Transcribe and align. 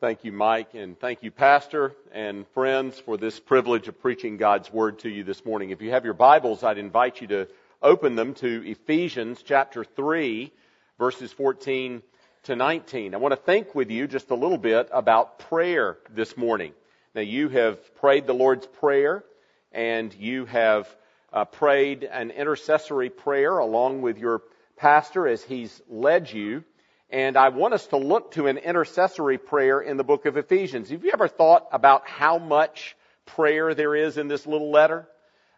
Thank 0.00 0.24
you, 0.24 0.32
Mike, 0.32 0.72
and 0.72 0.98
thank 0.98 1.22
you, 1.22 1.30
Pastor 1.30 1.92
and 2.10 2.48
friends, 2.54 2.98
for 2.98 3.18
this 3.18 3.38
privilege 3.38 3.86
of 3.86 4.00
preaching 4.00 4.38
God's 4.38 4.72
Word 4.72 5.00
to 5.00 5.10
you 5.10 5.24
this 5.24 5.44
morning. 5.44 5.68
If 5.68 5.82
you 5.82 5.90
have 5.90 6.06
your 6.06 6.14
Bibles, 6.14 6.64
I'd 6.64 6.78
invite 6.78 7.20
you 7.20 7.26
to 7.26 7.48
open 7.82 8.16
them 8.16 8.32
to 8.36 8.62
Ephesians 8.66 9.42
chapter 9.42 9.84
3, 9.84 10.50
verses 10.98 11.34
14 11.34 12.00
to 12.44 12.56
19. 12.56 13.14
I 13.14 13.18
want 13.18 13.32
to 13.32 13.36
think 13.36 13.74
with 13.74 13.90
you 13.90 14.06
just 14.06 14.30
a 14.30 14.34
little 14.34 14.56
bit 14.56 14.88
about 14.90 15.38
prayer 15.38 15.98
this 16.08 16.34
morning. 16.34 16.72
Now, 17.14 17.20
you 17.20 17.50
have 17.50 17.94
prayed 17.96 18.26
the 18.26 18.32
Lord's 18.32 18.66
Prayer, 18.66 19.22
and 19.70 20.14
you 20.14 20.46
have 20.46 20.88
uh, 21.30 21.44
prayed 21.44 22.04
an 22.04 22.30
intercessory 22.30 23.10
prayer 23.10 23.58
along 23.58 24.00
with 24.00 24.16
your 24.16 24.40
pastor 24.78 25.28
as 25.28 25.42
he's 25.42 25.82
led 25.90 26.32
you. 26.32 26.64
And 27.12 27.36
I 27.36 27.48
want 27.48 27.74
us 27.74 27.86
to 27.88 27.96
look 27.96 28.32
to 28.32 28.46
an 28.46 28.56
intercessory 28.56 29.36
prayer 29.36 29.80
in 29.80 29.96
the 29.96 30.04
book 30.04 30.26
of 30.26 30.36
Ephesians. 30.36 30.90
Have 30.90 31.04
you 31.04 31.10
ever 31.12 31.26
thought 31.26 31.66
about 31.72 32.08
how 32.08 32.38
much 32.38 32.96
prayer 33.26 33.74
there 33.74 33.96
is 33.96 34.16
in 34.16 34.28
this 34.28 34.46
little 34.46 34.70
letter? 34.70 35.08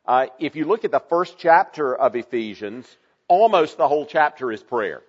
Uh, 0.06 0.26
if 0.38 0.56
you 0.56 0.64
look 0.64 0.84
at 0.84 0.90
the 0.90 1.02
first 1.10 1.36
chapter 1.38 1.94
of 1.94 2.16
Ephesians, 2.16 2.86
almost 3.28 3.76
the 3.76 3.86
whole 3.86 4.06
chapter 4.06 4.50
is 4.50 4.62
prayer. 4.62 5.02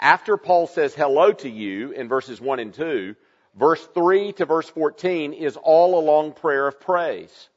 After 0.00 0.36
Paul 0.36 0.66
says 0.66 0.94
hello 0.94 1.32
to 1.32 1.48
you 1.48 1.92
in 1.92 2.08
verses 2.08 2.40
1 2.40 2.58
and 2.58 2.74
2, 2.74 3.14
verse 3.54 3.86
3 3.94 4.32
to 4.32 4.46
verse 4.46 4.68
14 4.68 5.32
is 5.32 5.56
all 5.56 5.96
a 5.96 6.02
long 6.04 6.32
prayer 6.32 6.66
of 6.66 6.80
praise. 6.80 7.48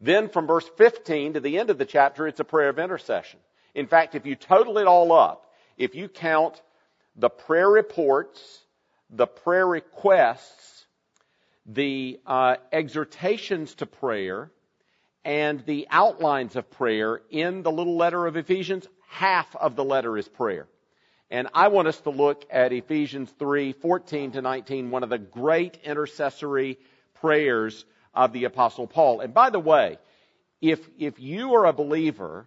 Then 0.00 0.30
from 0.30 0.46
verse 0.46 0.68
15 0.78 1.34
to 1.34 1.40
the 1.40 1.58
end 1.58 1.68
of 1.68 1.76
the 1.76 1.84
chapter, 1.84 2.26
it's 2.26 2.40
a 2.40 2.44
prayer 2.44 2.70
of 2.70 2.78
intercession. 2.78 3.38
In 3.74 3.86
fact, 3.86 4.14
if 4.14 4.24
you 4.24 4.34
total 4.34 4.78
it 4.78 4.86
all 4.86 5.12
up, 5.12 5.42
if 5.76 5.94
you 5.94 6.08
count 6.08 6.60
the 7.16 7.30
prayer 7.30 7.68
reports, 7.68 8.60
the 9.10 9.26
prayer 9.26 9.66
requests, 9.66 10.84
the 11.64 12.20
uh, 12.26 12.56
exhortations 12.72 13.74
to 13.76 13.86
prayer, 13.86 14.50
and 15.24 15.64
the 15.66 15.88
outlines 15.90 16.54
of 16.54 16.70
prayer 16.70 17.20
in 17.30 17.62
the 17.62 17.72
little 17.72 17.96
letter 17.96 18.26
of 18.26 18.36
Ephesians, 18.36 18.86
half 19.08 19.54
of 19.56 19.74
the 19.74 19.84
letter 19.84 20.16
is 20.16 20.28
prayer. 20.28 20.68
And 21.30 21.48
I 21.52 21.68
want 21.68 21.88
us 21.88 22.00
to 22.02 22.10
look 22.10 22.44
at 22.50 22.72
Ephesians 22.72 23.32
3, 23.38 23.72
14 23.72 24.32
to 24.32 24.42
19, 24.42 24.90
one 24.90 25.02
of 25.02 25.08
the 25.08 25.18
great 25.18 25.78
intercessory 25.82 26.78
prayers 27.14 27.84
of 28.14 28.32
the 28.32 28.44
apostle 28.44 28.86
Paul. 28.86 29.20
And 29.20 29.34
by 29.34 29.50
the 29.50 29.58
way, 29.58 29.98
if, 30.60 30.88
if 30.98 31.18
you 31.18 31.54
are 31.54 31.66
a 31.66 31.72
believer 31.72 32.46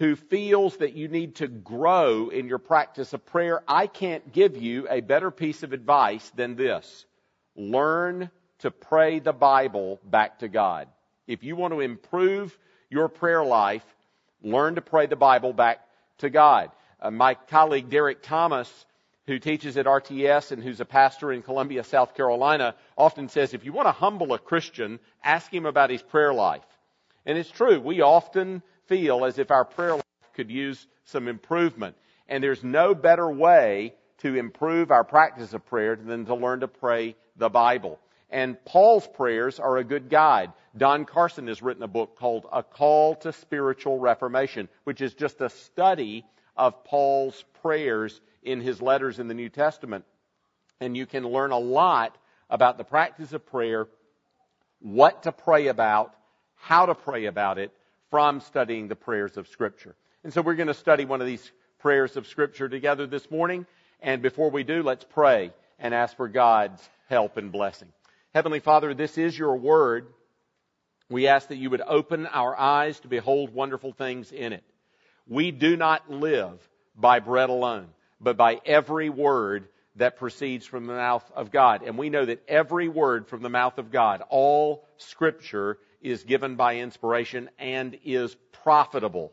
who 0.00 0.16
feels 0.16 0.78
that 0.78 0.94
you 0.94 1.08
need 1.08 1.36
to 1.36 1.46
grow 1.46 2.30
in 2.30 2.48
your 2.48 2.58
practice 2.58 3.12
of 3.12 3.24
prayer, 3.26 3.62
I 3.68 3.86
can't 3.86 4.32
give 4.32 4.56
you 4.56 4.88
a 4.88 5.02
better 5.02 5.30
piece 5.30 5.62
of 5.62 5.74
advice 5.74 6.28
than 6.34 6.56
this. 6.56 7.04
Learn 7.54 8.30
to 8.60 8.70
pray 8.70 9.18
the 9.18 9.34
Bible 9.34 10.00
back 10.02 10.38
to 10.38 10.48
God. 10.48 10.88
If 11.26 11.44
you 11.44 11.54
want 11.54 11.74
to 11.74 11.80
improve 11.80 12.56
your 12.88 13.08
prayer 13.08 13.44
life, 13.44 13.84
learn 14.42 14.76
to 14.76 14.80
pray 14.80 15.04
the 15.04 15.16
Bible 15.16 15.52
back 15.52 15.80
to 16.18 16.30
God. 16.30 16.70
Uh, 16.98 17.10
my 17.10 17.34
colleague 17.34 17.90
Derek 17.90 18.22
Thomas, 18.22 18.86
who 19.26 19.38
teaches 19.38 19.76
at 19.76 19.84
RTS 19.84 20.50
and 20.50 20.62
who's 20.62 20.80
a 20.80 20.86
pastor 20.86 21.30
in 21.30 21.42
Columbia, 21.42 21.84
South 21.84 22.14
Carolina, 22.14 22.74
often 22.96 23.28
says 23.28 23.52
if 23.52 23.66
you 23.66 23.74
want 23.74 23.86
to 23.86 23.92
humble 23.92 24.32
a 24.32 24.38
Christian, 24.38 24.98
ask 25.22 25.52
him 25.52 25.66
about 25.66 25.90
his 25.90 26.02
prayer 26.02 26.32
life. 26.32 26.64
And 27.26 27.36
it's 27.36 27.50
true. 27.50 27.78
We 27.78 28.00
often 28.00 28.62
feel 28.90 29.24
as 29.24 29.38
if 29.38 29.50
our 29.50 29.64
prayer 29.64 29.94
life 29.94 30.04
could 30.34 30.50
use 30.50 30.86
some 31.04 31.28
improvement. 31.28 31.96
And 32.28 32.44
there's 32.44 32.62
no 32.62 32.94
better 32.94 33.30
way 33.30 33.94
to 34.18 34.34
improve 34.34 34.90
our 34.90 35.04
practice 35.04 35.54
of 35.54 35.64
prayer 35.64 35.96
than 35.96 36.26
to 36.26 36.34
learn 36.34 36.60
to 36.60 36.68
pray 36.68 37.16
the 37.36 37.48
Bible. 37.48 37.98
And 38.28 38.62
Paul's 38.64 39.06
prayers 39.06 39.58
are 39.58 39.78
a 39.78 39.84
good 39.84 40.10
guide. 40.10 40.52
Don 40.76 41.04
Carson 41.04 41.46
has 41.46 41.62
written 41.62 41.82
a 41.82 41.88
book 41.88 42.16
called 42.16 42.46
A 42.52 42.62
Call 42.62 43.14
to 43.16 43.32
Spiritual 43.32 43.98
Reformation, 43.98 44.68
which 44.84 45.00
is 45.00 45.14
just 45.14 45.40
a 45.40 45.48
study 45.48 46.24
of 46.56 46.84
Paul's 46.84 47.44
prayers 47.62 48.20
in 48.42 48.60
his 48.60 48.82
letters 48.82 49.18
in 49.18 49.28
the 49.28 49.34
New 49.34 49.48
Testament. 49.48 50.04
And 50.80 50.96
you 50.96 51.06
can 51.06 51.24
learn 51.24 51.52
a 51.52 51.58
lot 51.58 52.16
about 52.48 52.76
the 52.76 52.84
practice 52.84 53.32
of 53.32 53.46
prayer, 53.46 53.86
what 54.80 55.22
to 55.24 55.32
pray 55.32 55.68
about, 55.68 56.14
how 56.56 56.86
to 56.86 56.94
pray 56.94 57.26
about 57.26 57.58
it, 57.58 57.72
from 58.10 58.40
studying 58.40 58.88
the 58.88 58.96
prayers 58.96 59.36
of 59.36 59.48
Scripture. 59.48 59.94
And 60.24 60.32
so 60.32 60.42
we're 60.42 60.54
going 60.54 60.66
to 60.66 60.74
study 60.74 61.04
one 61.04 61.20
of 61.20 61.26
these 61.26 61.50
prayers 61.78 62.16
of 62.16 62.26
Scripture 62.26 62.68
together 62.68 63.06
this 63.06 63.30
morning. 63.30 63.66
And 64.00 64.20
before 64.20 64.50
we 64.50 64.64
do, 64.64 64.82
let's 64.82 65.04
pray 65.04 65.52
and 65.78 65.94
ask 65.94 66.16
for 66.16 66.28
God's 66.28 66.86
help 67.08 67.36
and 67.36 67.52
blessing. 67.52 67.88
Heavenly 68.34 68.60
Father, 68.60 68.94
this 68.94 69.16
is 69.16 69.38
your 69.38 69.56
word. 69.56 70.06
We 71.08 71.26
ask 71.26 71.48
that 71.48 71.56
you 71.56 71.70
would 71.70 71.80
open 71.80 72.26
our 72.26 72.58
eyes 72.58 73.00
to 73.00 73.08
behold 73.08 73.52
wonderful 73.52 73.92
things 73.92 74.30
in 74.30 74.52
it. 74.52 74.64
We 75.26 75.50
do 75.50 75.76
not 75.76 76.10
live 76.10 76.60
by 76.96 77.20
bread 77.20 77.48
alone, 77.48 77.88
but 78.20 78.36
by 78.36 78.60
every 78.64 79.08
word 79.08 79.68
that 79.96 80.16
proceeds 80.16 80.66
from 80.66 80.86
the 80.86 80.94
mouth 80.94 81.28
of 81.34 81.50
God. 81.50 81.82
And 81.82 81.98
we 81.98 82.10
know 82.10 82.24
that 82.24 82.42
every 82.48 82.88
word 82.88 83.28
from 83.28 83.42
the 83.42 83.48
mouth 83.48 83.78
of 83.78 83.90
God, 83.90 84.22
all 84.28 84.86
scripture 84.98 85.78
is 86.00 86.24
given 86.24 86.56
by 86.56 86.76
inspiration 86.76 87.50
and 87.58 87.98
is 88.04 88.34
profitable 88.52 89.32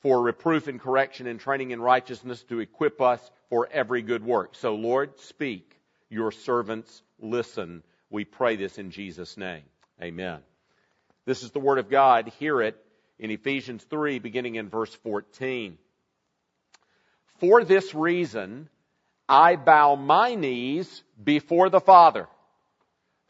for 0.00 0.20
reproof 0.22 0.68
and 0.68 0.80
correction 0.80 1.26
and 1.26 1.40
training 1.40 1.70
in 1.70 1.80
righteousness 1.80 2.42
to 2.44 2.60
equip 2.60 3.00
us 3.00 3.30
for 3.48 3.68
every 3.72 4.02
good 4.02 4.24
work. 4.24 4.54
So, 4.54 4.74
Lord, 4.74 5.18
speak. 5.20 5.80
Your 6.10 6.30
servants 6.30 7.02
listen. 7.18 7.82
We 8.10 8.24
pray 8.24 8.56
this 8.56 8.78
in 8.78 8.90
Jesus' 8.90 9.36
name. 9.36 9.62
Amen. 10.02 10.40
This 11.24 11.42
is 11.42 11.52
the 11.52 11.60
Word 11.60 11.78
of 11.78 11.88
God. 11.88 12.30
Hear 12.38 12.60
it 12.60 12.76
in 13.18 13.30
Ephesians 13.30 13.82
3, 13.84 14.18
beginning 14.18 14.56
in 14.56 14.68
verse 14.68 14.94
14. 14.96 15.78
For 17.38 17.64
this 17.64 17.94
reason, 17.94 18.68
I 19.28 19.56
bow 19.56 19.94
my 19.94 20.34
knees 20.34 21.02
before 21.22 21.70
the 21.70 21.80
Father 21.80 22.28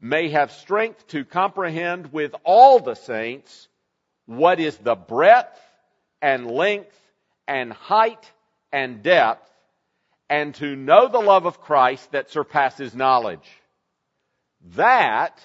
may 0.00 0.28
have 0.30 0.52
strength 0.52 1.06
to 1.08 1.24
comprehend 1.24 2.12
with 2.12 2.34
all 2.44 2.78
the 2.80 2.94
saints 2.94 3.68
what 4.26 4.60
is 4.60 4.76
the 4.78 4.94
breadth 4.94 5.58
and 6.22 6.50
length 6.50 6.94
and 7.46 7.72
height 7.72 8.30
and 8.72 9.02
depth, 9.02 9.48
and 10.28 10.54
to 10.56 10.76
know 10.76 11.08
the 11.08 11.18
love 11.18 11.46
of 11.46 11.60
Christ 11.60 12.12
that 12.12 12.30
surpasses 12.30 12.94
knowledge. 12.94 13.48
That 14.74 15.40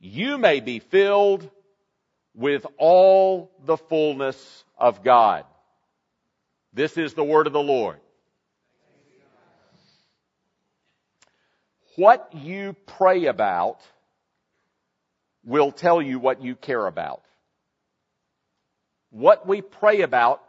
you 0.00 0.38
may 0.38 0.58
be 0.58 0.80
filled 0.80 1.48
with 2.34 2.66
all 2.78 3.52
the 3.64 3.76
fullness 3.76 4.64
of 4.76 5.04
God. 5.04 5.44
This 6.72 6.96
is 6.96 7.14
the 7.14 7.24
word 7.24 7.46
of 7.46 7.52
the 7.52 7.62
Lord. 7.62 8.00
What 11.96 12.30
you 12.34 12.74
pray 12.86 13.26
about 13.26 13.78
will 15.44 15.72
tell 15.72 16.00
you 16.00 16.18
what 16.18 16.42
you 16.42 16.54
care 16.54 16.86
about. 16.86 17.22
What 19.10 19.46
we 19.46 19.60
pray 19.60 20.02
about 20.02 20.40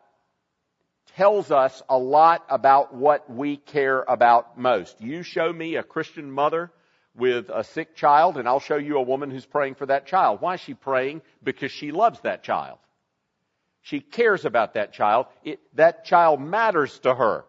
tells 1.16 1.52
us 1.52 1.82
a 1.90 1.98
lot 1.98 2.46
about 2.50 2.94
what 2.94 3.30
we 3.30 3.58
care 3.58 4.04
about 4.08 4.58
most. 4.58 5.02
You 5.02 5.24
show 5.24 5.52
me 5.52 5.76
a 5.76 5.84
Christian 5.84 6.32
mother 6.32 6.72
with 7.16 7.50
a 7.50 7.64
sick 7.64 7.96
child 7.96 8.38
and 8.38 8.48
I'll 8.48 8.60
show 8.60 8.78
you 8.78 8.98
a 8.98 9.02
woman 9.02 9.32
who's 9.32 9.46
praying 9.46 9.76
for 9.76 9.88
that 9.88 10.06
child. 10.06 10.42
Why 10.42 10.54
is 10.54 10.62
she 10.62 10.74
praying? 10.74 11.22
Because 11.44 11.72
she 11.72 11.92
loves 11.92 12.20
that 12.22 12.44
child. 12.44 12.78
She 13.82 14.00
cares 14.00 14.46
about 14.46 14.76
that 14.76 14.94
child. 14.94 15.26
It, 15.44 15.60
that 15.76 16.06
child 16.06 16.40
matters 16.40 16.98
to 17.00 17.14
her. 17.14 17.46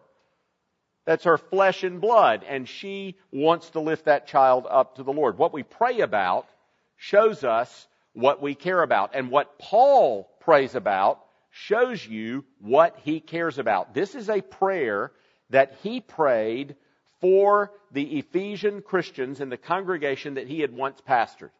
That's 1.05 1.25
her 1.25 1.37
flesh 1.37 1.83
and 1.83 1.99
blood, 1.99 2.45
and 2.47 2.67
she 2.67 3.17
wants 3.31 3.71
to 3.71 3.81
lift 3.81 4.05
that 4.05 4.27
child 4.27 4.65
up 4.69 4.95
to 4.95 5.03
the 5.03 5.11
Lord. 5.11 5.37
What 5.37 5.53
we 5.53 5.63
pray 5.63 5.99
about 5.99 6.47
shows 6.95 7.43
us 7.43 7.87
what 8.13 8.41
we 8.41 8.55
care 8.55 8.81
about. 8.81 9.11
And 9.13 9.29
what 9.29 9.59
Paul 9.59 10.29
prays 10.39 10.75
about 10.75 11.19
shows 11.51 12.05
you 12.05 12.45
what 12.59 12.97
he 13.03 13.19
cares 13.19 13.59
about. 13.59 13.93
This 13.93 14.15
is 14.15 14.29
a 14.29 14.41
prayer 14.41 15.11
that 15.49 15.75
he 15.83 15.99
prayed 15.99 16.75
for 17.19 17.71
the 17.91 18.19
Ephesian 18.19 18.81
Christians 18.81 19.39
in 19.39 19.49
the 19.49 19.57
congregation 19.57 20.35
that 20.35 20.47
he 20.47 20.61
had 20.61 20.73
once 20.73 20.99
pastored 21.01 21.51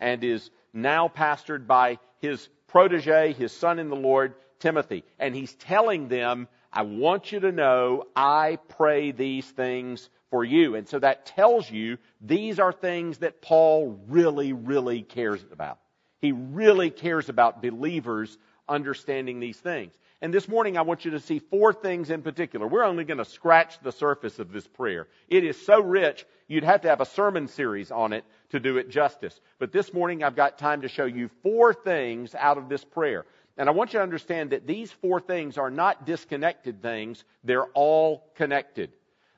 and 0.00 0.24
is 0.24 0.50
now 0.72 1.08
pastored 1.08 1.66
by 1.66 1.98
his 2.20 2.48
protege, 2.68 3.32
his 3.32 3.52
son 3.52 3.78
in 3.78 3.88
the 3.88 3.96
Lord, 3.96 4.34
Timothy. 4.58 5.04
And 5.18 5.34
he's 5.34 5.54
telling 5.54 6.08
them, 6.08 6.48
I 6.76 6.82
want 6.82 7.30
you 7.30 7.38
to 7.40 7.52
know 7.52 8.04
I 8.16 8.58
pray 8.68 9.12
these 9.12 9.46
things 9.46 10.10
for 10.30 10.44
you. 10.44 10.74
And 10.74 10.88
so 10.88 10.98
that 10.98 11.24
tells 11.24 11.70
you 11.70 11.98
these 12.20 12.58
are 12.58 12.72
things 12.72 13.18
that 13.18 13.40
Paul 13.40 14.00
really, 14.08 14.52
really 14.52 15.02
cares 15.02 15.44
about. 15.52 15.78
He 16.18 16.32
really 16.32 16.90
cares 16.90 17.28
about 17.28 17.62
believers 17.62 18.36
understanding 18.68 19.38
these 19.38 19.58
things. 19.58 19.92
And 20.20 20.34
this 20.34 20.48
morning 20.48 20.76
I 20.76 20.82
want 20.82 21.04
you 21.04 21.12
to 21.12 21.20
see 21.20 21.38
four 21.38 21.72
things 21.72 22.10
in 22.10 22.22
particular. 22.22 22.66
We're 22.66 22.82
only 22.82 23.04
going 23.04 23.18
to 23.18 23.24
scratch 23.24 23.78
the 23.80 23.92
surface 23.92 24.40
of 24.40 24.50
this 24.50 24.66
prayer. 24.66 25.06
It 25.28 25.44
is 25.44 25.64
so 25.64 25.80
rich, 25.80 26.26
you'd 26.48 26.64
have 26.64 26.80
to 26.80 26.88
have 26.88 27.00
a 27.00 27.06
sermon 27.06 27.46
series 27.46 27.92
on 27.92 28.12
it 28.12 28.24
to 28.50 28.58
do 28.58 28.78
it 28.78 28.90
justice. 28.90 29.38
But 29.60 29.70
this 29.70 29.92
morning 29.92 30.24
I've 30.24 30.34
got 30.34 30.58
time 30.58 30.82
to 30.82 30.88
show 30.88 31.04
you 31.04 31.30
four 31.44 31.72
things 31.72 32.34
out 32.34 32.58
of 32.58 32.68
this 32.68 32.82
prayer. 32.82 33.26
And 33.56 33.68
I 33.68 33.72
want 33.72 33.92
you 33.92 33.98
to 34.00 34.02
understand 34.02 34.50
that 34.50 34.66
these 34.66 34.90
four 34.90 35.20
things 35.20 35.58
are 35.58 35.70
not 35.70 36.06
disconnected 36.06 36.82
things, 36.82 37.24
they're 37.44 37.66
all 37.66 38.24
connected. 38.34 38.90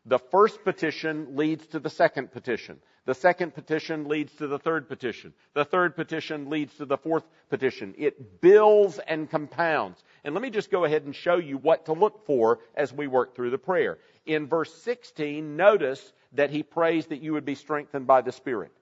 The 0.07 0.19
first 0.19 0.63
petition 0.65 1.37
leads 1.37 1.67
to 1.69 1.81
the 1.81 1.91
second 1.91 2.33
petition. 2.33 2.79
The 3.07 3.15
second 3.15 3.55
petition 3.55 4.09
leads 4.09 4.33
to 4.35 4.49
the 4.49 4.59
third 4.59 4.89
petition. 4.89 5.33
The 5.55 5.65
third 5.65 5.95
petition 5.95 6.51
leads 6.51 6.75
to 6.79 6.87
the 6.87 6.97
fourth 6.97 7.25
petition. 7.51 7.95
It 7.99 8.41
builds 8.41 8.99
and 8.99 9.31
compounds. 9.31 10.03
And 10.25 10.35
let 10.35 10.43
me 10.43 10.51
just 10.51 10.73
go 10.73 10.85
ahead 10.85 11.05
and 11.05 11.15
show 11.15 11.37
you 11.37 11.57
what 11.57 11.87
to 11.87 11.93
look 11.93 12.27
for 12.27 12.59
as 12.75 12.93
we 12.93 13.07
work 13.07 13.37
through 13.37 13.51
the 13.51 13.59
prayer. 13.59 13.99
In 14.25 14.49
verse 14.49 14.75
16, 14.83 15.57
notice 15.57 16.13
that 16.33 16.51
he 16.51 16.65
prays 16.65 17.07
that 17.07 17.23
you 17.23 17.33
would 17.35 17.45
be 17.45 17.55
strengthened 17.55 18.09
by 18.09 18.23
the 18.23 18.33
Spirit. 18.33 18.73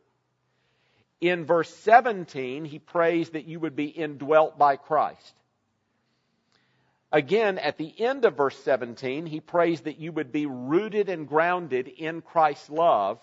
In 1.25 1.47
verse 1.47 1.75
17, 1.77 2.67
he 2.67 2.79
prays 2.79 3.31
that 3.31 3.47
you 3.47 3.59
would 3.61 3.75
be 3.75 3.87
indwelt 3.87 4.59
by 4.59 4.77
Christ. 4.77 5.35
Again, 7.11 7.59
at 7.59 7.79
the 7.79 7.95
end 7.99 8.25
of 8.25 8.37
verse 8.37 8.59
17, 8.65 9.25
he 9.25 9.41
prays 9.41 9.81
that 9.83 9.99
you 9.99 10.13
would 10.13 10.33
be 10.33 10.45
rooted 10.45 11.09
and 11.09 11.27
grounded 11.27 11.89
in 11.89 12.21
Christ's 12.21 12.69
love 12.69 13.19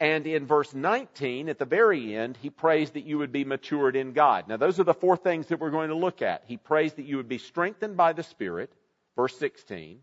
and 0.00 0.24
in 0.26 0.46
verse 0.46 0.72
19, 0.72 1.50
at 1.50 1.58
the 1.58 1.66
very 1.66 2.16
end, 2.16 2.38
he 2.40 2.48
prays 2.48 2.90
that 2.92 3.04
you 3.04 3.18
would 3.18 3.32
be 3.32 3.44
matured 3.44 3.96
in 3.96 4.14
God. 4.14 4.48
Now, 4.48 4.56
those 4.56 4.80
are 4.80 4.84
the 4.84 4.94
four 4.94 5.18
things 5.18 5.48
that 5.48 5.60
we're 5.60 5.70
going 5.70 5.90
to 5.90 5.96
look 5.96 6.22
at. 6.22 6.44
He 6.46 6.56
prays 6.56 6.94
that 6.94 7.04
you 7.04 7.18
would 7.18 7.28
be 7.28 7.36
strengthened 7.36 7.98
by 7.98 8.14
the 8.14 8.22
Spirit, 8.22 8.72
verse 9.14 9.36
16, 9.36 9.98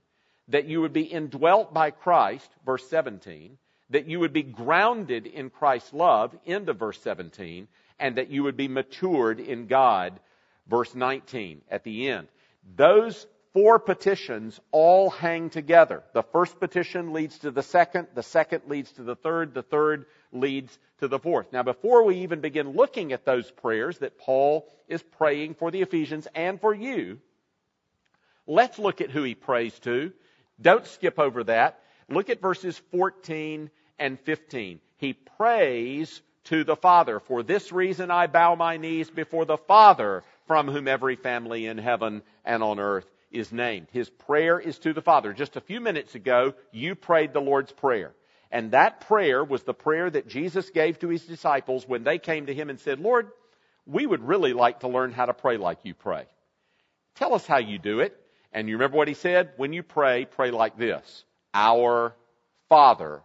that 0.49 0.65
you 0.65 0.81
would 0.81 0.93
be 0.93 1.01
indwelt 1.01 1.73
by 1.73 1.89
Christ, 1.89 2.47
verse 2.63 2.87
17, 2.89 3.57
that 3.89 4.07
you 4.07 4.19
would 4.19 4.33
be 4.33 4.43
grounded 4.43 5.25
in 5.25 5.49
Christ's 5.49 5.93
love, 5.93 6.35
end 6.45 6.69
of 6.69 6.77
verse 6.77 6.99
17, 7.01 7.67
and 7.99 8.17
that 8.17 8.29
you 8.29 8.43
would 8.43 8.57
be 8.57 8.67
matured 8.67 9.39
in 9.39 9.67
God, 9.67 10.19
verse 10.67 10.93
19, 10.93 11.61
at 11.69 11.83
the 11.83 12.09
end. 12.09 12.27
Those 12.75 13.25
four 13.53 13.79
petitions 13.79 14.59
all 14.71 15.09
hang 15.09 15.49
together. 15.49 16.03
The 16.13 16.23
first 16.23 16.59
petition 16.59 17.13
leads 17.13 17.39
to 17.39 17.51
the 17.51 17.63
second, 17.63 18.07
the 18.13 18.23
second 18.23 18.63
leads 18.67 18.91
to 18.93 19.03
the 19.03 19.15
third, 19.15 19.53
the 19.53 19.63
third 19.63 20.05
leads 20.31 20.77
to 20.99 21.07
the 21.07 21.19
fourth. 21.19 21.51
Now, 21.51 21.63
before 21.63 22.03
we 22.03 22.17
even 22.17 22.41
begin 22.41 22.73
looking 22.73 23.13
at 23.13 23.25
those 23.25 23.49
prayers 23.49 23.99
that 23.99 24.19
Paul 24.19 24.67
is 24.87 25.01
praying 25.01 25.55
for 25.55 25.71
the 25.71 25.81
Ephesians 25.81 26.27
and 26.35 26.59
for 26.59 26.73
you, 26.73 27.19
let's 28.45 28.77
look 28.77 29.01
at 29.01 29.11
who 29.11 29.23
he 29.23 29.35
prays 29.35 29.77
to. 29.79 30.11
Don't 30.61 30.85
skip 30.85 31.17
over 31.19 31.43
that. 31.45 31.79
Look 32.09 32.29
at 32.29 32.41
verses 32.41 32.77
14 32.91 33.69
and 33.99 34.19
15. 34.21 34.79
He 34.97 35.13
prays 35.13 36.21
to 36.45 36.63
the 36.63 36.75
Father. 36.75 37.19
For 37.19 37.43
this 37.43 37.71
reason 37.71 38.11
I 38.11 38.27
bow 38.27 38.55
my 38.55 38.77
knees 38.77 39.09
before 39.09 39.45
the 39.45 39.57
Father, 39.57 40.23
from 40.47 40.67
whom 40.67 40.87
every 40.87 41.15
family 41.15 41.65
in 41.65 41.77
heaven 41.77 42.21
and 42.45 42.63
on 42.63 42.79
earth 42.79 43.05
is 43.31 43.51
named. 43.51 43.87
His 43.91 44.09
prayer 44.09 44.59
is 44.59 44.79
to 44.79 44.93
the 44.93 45.01
Father. 45.01 45.33
Just 45.33 45.57
a 45.57 45.61
few 45.61 45.81
minutes 45.81 46.15
ago, 46.15 46.53
you 46.71 46.95
prayed 46.95 47.33
the 47.33 47.41
Lord's 47.41 47.71
Prayer. 47.71 48.13
And 48.49 48.71
that 48.71 49.01
prayer 49.01 49.43
was 49.43 49.63
the 49.63 49.73
prayer 49.73 50.09
that 50.09 50.29
Jesus 50.29 50.69
gave 50.69 50.99
to 50.99 51.09
his 51.09 51.25
disciples 51.25 51.85
when 51.85 52.05
they 52.05 52.17
came 52.17 52.45
to 52.45 52.53
him 52.53 52.69
and 52.69 52.79
said, 52.79 52.99
Lord, 52.99 53.31
we 53.85 54.05
would 54.05 54.25
really 54.25 54.53
like 54.53 54.81
to 54.81 54.87
learn 54.87 55.11
how 55.11 55.25
to 55.25 55.33
pray 55.33 55.57
like 55.57 55.79
you 55.83 55.93
pray. 55.93 56.25
Tell 57.15 57.33
us 57.33 57.45
how 57.45 57.57
you 57.57 57.77
do 57.77 57.99
it. 57.99 58.17
And 58.53 58.69
you 58.69 58.75
remember 58.75 58.95
what 58.95 59.09
he 59.09 59.13
said? 59.13 59.51
When 59.57 59.73
you 59.73 59.83
pray, 59.83 60.25
pray 60.25 60.51
like 60.51 60.77
this. 60.77 61.25
Our 61.53 62.15
Father 62.69 63.21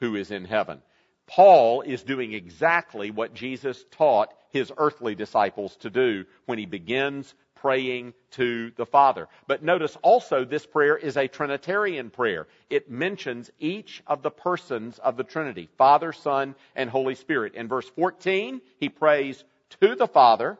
who 0.00 0.16
is 0.16 0.30
in 0.30 0.44
heaven. 0.44 0.82
Paul 1.26 1.82
is 1.82 2.02
doing 2.02 2.32
exactly 2.32 3.10
what 3.10 3.34
Jesus 3.34 3.84
taught 3.92 4.34
his 4.50 4.72
earthly 4.76 5.14
disciples 5.14 5.76
to 5.76 5.90
do 5.90 6.24
when 6.46 6.58
he 6.58 6.66
begins 6.66 7.32
praying 7.62 8.12
to 8.32 8.72
the 8.76 8.84
Father. 8.84 9.28
But 9.46 9.62
notice 9.62 9.96
also 10.02 10.44
this 10.44 10.66
prayer 10.66 10.96
is 10.96 11.16
a 11.16 11.28
Trinitarian 11.28 12.10
prayer. 12.10 12.48
It 12.68 12.90
mentions 12.90 13.50
each 13.60 14.02
of 14.06 14.22
the 14.22 14.30
persons 14.30 14.98
of 14.98 15.16
the 15.16 15.24
Trinity, 15.24 15.68
Father, 15.78 16.12
Son, 16.12 16.56
and 16.74 16.90
Holy 16.90 17.14
Spirit. 17.14 17.54
In 17.54 17.68
verse 17.68 17.88
14, 17.90 18.60
he 18.78 18.88
prays 18.88 19.42
to 19.80 19.94
the 19.94 20.08
Father. 20.08 20.58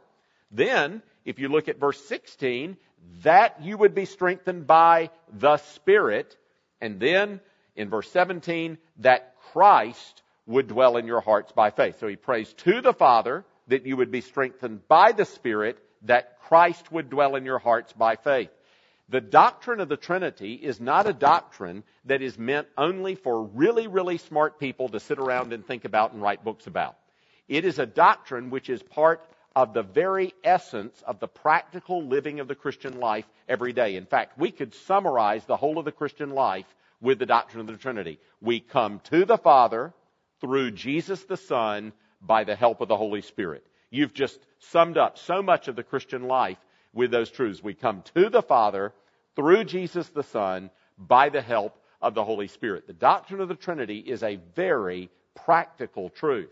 Then, 0.53 1.03
if 1.25 1.41
you 1.41 1.49
look 1.49 1.69
at 1.69 1.81
verse 1.81 2.03
16, 2.06 2.76
that 3.25 3.61
you 3.62 3.76
would 3.76 3.94
be 3.94 4.05
strengthened 4.05 4.69
by 4.69 5.11
the 5.32 5.56
Spirit. 5.56 6.37
And 6.82 6.99
then, 6.99 7.40
in 7.76 7.88
verse 7.88 8.11
17, 8.11 8.76
that 8.99 9.37
Christ 9.52 10.23
would 10.46 10.67
dwell 10.67 10.96
in 10.96 11.06
your 11.06 11.20
hearts 11.20 11.52
by 11.52 11.70
faith. 11.70 12.00
So 12.00 12.08
he 12.08 12.17
prays 12.17 12.52
to 12.64 12.82
the 12.82 12.93
Father 12.93 13.44
that 13.69 13.87
you 13.87 13.96
would 13.96 14.11
be 14.11 14.20
strengthened 14.20 14.87
by 14.88 15.12
the 15.12 15.25
Spirit 15.25 15.79
that 16.02 16.40
Christ 16.40 16.90
would 16.90 17.08
dwell 17.08 17.37
in 17.37 17.44
your 17.44 17.61
hearts 17.61 17.93
by 17.93 18.17
faith. 18.17 18.50
The 19.08 19.20
doctrine 19.20 19.79
of 19.79 19.88
the 19.88 19.96
Trinity 19.96 20.55
is 20.55 20.81
not 20.81 21.06
a 21.06 21.12
doctrine 21.12 21.84
that 22.06 22.20
is 22.20 22.37
meant 22.37 22.67
only 22.76 23.14
for 23.14 23.44
really, 23.44 23.87
really 23.87 24.19
smart 24.19 24.58
people 24.58 24.88
to 24.88 24.99
sit 24.99 25.19
around 25.19 25.52
and 25.52 25.64
think 25.64 25.84
about 25.84 26.12
and 26.12 26.20
write 26.20 26.44
books 26.44 26.67
about. 26.67 26.96
It 27.46 27.64
is 27.64 27.79
a 27.79 27.87
doctrine 27.87 28.50
which 28.50 28.69
is 28.69 28.82
part 28.82 29.25
of 29.54 29.75
the 29.75 29.82
very 29.82 30.34
essence 30.43 31.02
of 31.06 31.20
the 31.20 31.28
practical 31.28 32.04
living 32.04 32.40
of 32.40 32.49
the 32.49 32.54
Christian 32.54 33.00
life 33.00 33.26
every 33.49 33.72
day. 33.72 33.96
In 33.96 34.06
fact, 34.06 34.38
we 34.38 34.50
could 34.50 34.75
summarize 34.75 35.44
the 35.44 35.56
whole 35.56 35.78
of 35.78 35.84
the 35.84 35.93
Christian 35.93 36.31
life 36.31 36.66
with 37.00 37.19
the 37.19 37.26
doctrine 37.26 37.60
of 37.60 37.66
the 37.66 37.76
Trinity. 37.76 38.19
We 38.40 38.60
come 38.60 39.00
to 39.10 39.25
the 39.25 39.38
Father 39.38 39.93
through 40.40 40.72
Jesus 40.72 41.22
the 41.25 41.37
Son 41.37 41.93
by 42.20 42.44
the 42.44 42.56
help 42.56 42.81
of 42.81 42.88
the 42.88 42.96
Holy 42.96 43.22
Spirit. 43.22 43.66
You've 43.91 44.15
just 44.15 44.38
summed 44.58 44.96
up 44.96 45.19
so 45.19 45.43
much 45.43 45.69
of 45.69 45.77
the 45.77 45.82
Christian 45.82 46.27
life 46.27 46.58
with 46.94 47.10
those 47.10 47.31
truths. 47.31 47.62
We 47.62 47.74
come 47.74 48.03
to 48.15 48.31
the 48.31 48.43
Father 48.43 48.93
through 49.36 49.65
Jesus 49.65 50.08
the 50.08 50.22
Son 50.22 50.70
by 50.96 51.29
the 51.29 51.43
help 51.43 51.79
of 52.00 52.15
the 52.15 52.24
Holy 52.24 52.48
Spirit. 52.48 52.86
The 52.86 52.93
doctrine 52.93 53.41
of 53.41 53.48
the 53.48 53.55
Trinity 53.55 53.98
is 53.98 54.22
a 54.22 54.41
very 54.55 55.10
practical 55.34 56.08
truth. 56.08 56.50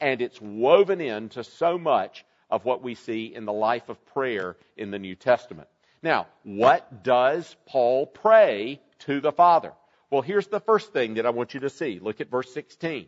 And 0.00 0.22
it's 0.22 0.40
woven 0.40 1.00
into 1.00 1.44
so 1.44 1.76
much 1.76 2.24
of 2.50 2.64
what 2.64 2.82
we 2.82 2.94
see 2.94 3.34
in 3.34 3.44
the 3.44 3.52
life 3.52 3.88
of 3.88 4.04
prayer 4.06 4.56
in 4.76 4.90
the 4.90 4.98
New 4.98 5.14
Testament. 5.14 5.68
Now, 6.02 6.26
what 6.44 7.02
does 7.02 7.54
Paul 7.66 8.06
pray 8.06 8.80
to 9.00 9.20
the 9.20 9.32
Father? 9.32 9.72
Well, 10.10 10.22
here's 10.22 10.48
the 10.48 10.60
first 10.60 10.92
thing 10.92 11.14
that 11.14 11.26
I 11.26 11.30
want 11.30 11.54
you 11.54 11.60
to 11.60 11.70
see. 11.70 12.00
Look 12.00 12.20
at 12.20 12.30
verse 12.30 12.52
16 12.52 13.06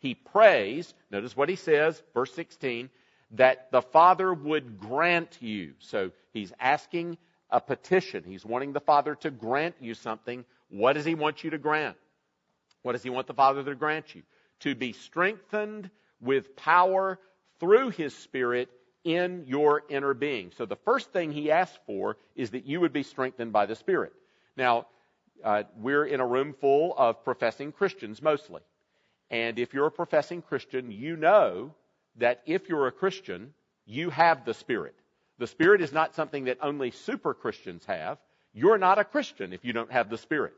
he 0.00 0.14
prays, 0.14 0.92
notice 1.10 1.36
what 1.36 1.48
he 1.48 1.56
says, 1.56 2.02
verse 2.14 2.32
16, 2.32 2.88
that 3.32 3.70
the 3.70 3.82
Father 3.82 4.32
would 4.32 4.80
grant 4.80 5.36
you. 5.40 5.74
So 5.78 6.10
he's 6.32 6.52
asking 6.58 7.18
a 7.50 7.60
petition. 7.60 8.24
He's 8.24 8.44
wanting 8.44 8.72
the 8.72 8.80
Father 8.80 9.14
to 9.16 9.30
grant 9.30 9.76
you 9.78 9.94
something. 9.94 10.44
What 10.70 10.94
does 10.94 11.04
he 11.04 11.14
want 11.14 11.44
you 11.44 11.50
to 11.50 11.58
grant? 11.58 11.96
What 12.82 12.92
does 12.92 13.02
he 13.02 13.10
want 13.10 13.26
the 13.26 13.34
Father 13.34 13.62
to 13.62 13.74
grant 13.74 14.14
you? 14.14 14.22
To 14.60 14.74
be 14.74 14.92
strengthened 14.92 15.90
with 16.20 16.56
power 16.56 17.18
through 17.60 17.90
his 17.90 18.14
Spirit 18.14 18.68
in 19.04 19.44
your 19.46 19.82
inner 19.88 20.14
being. 20.14 20.50
So 20.56 20.66
the 20.66 20.76
first 20.76 21.12
thing 21.12 21.32
he 21.32 21.50
asks 21.50 21.78
for 21.86 22.16
is 22.34 22.50
that 22.50 22.66
you 22.66 22.80
would 22.80 22.92
be 22.92 23.02
strengthened 23.02 23.52
by 23.52 23.66
the 23.66 23.76
Spirit. 23.76 24.12
Now, 24.56 24.86
uh, 25.44 25.62
we're 25.76 26.04
in 26.04 26.20
a 26.20 26.26
room 26.26 26.54
full 26.60 26.94
of 26.96 27.24
professing 27.24 27.72
Christians 27.72 28.20
mostly. 28.20 28.60
And 29.30 29.58
if 29.58 29.72
you're 29.72 29.86
a 29.86 29.92
professing 29.92 30.42
Christian, 30.42 30.90
you 30.90 31.16
know 31.16 31.72
that 32.16 32.42
if 32.46 32.68
you're 32.68 32.88
a 32.88 32.92
Christian, 32.92 33.54
you 33.86 34.10
have 34.10 34.44
the 34.44 34.54
Spirit. 34.54 34.94
The 35.38 35.46
Spirit 35.46 35.80
is 35.80 35.92
not 35.92 36.14
something 36.14 36.44
that 36.44 36.58
only 36.60 36.90
super 36.90 37.32
Christians 37.32 37.84
have. 37.86 38.18
You're 38.52 38.78
not 38.78 38.98
a 38.98 39.04
Christian 39.04 39.52
if 39.52 39.64
you 39.64 39.72
don't 39.72 39.92
have 39.92 40.10
the 40.10 40.18
Spirit. 40.18 40.54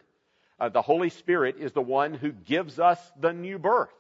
Uh, 0.59 0.68
the 0.68 0.82
Holy 0.82 1.11
Spirit 1.11 1.56
is 1.59 1.73
the 1.73 1.82
one 1.82 2.14
who 2.14 2.32
gives 2.32 2.78
us 2.78 2.99
the 3.21 3.32
new 3.32 3.59
birth. 3.59 3.92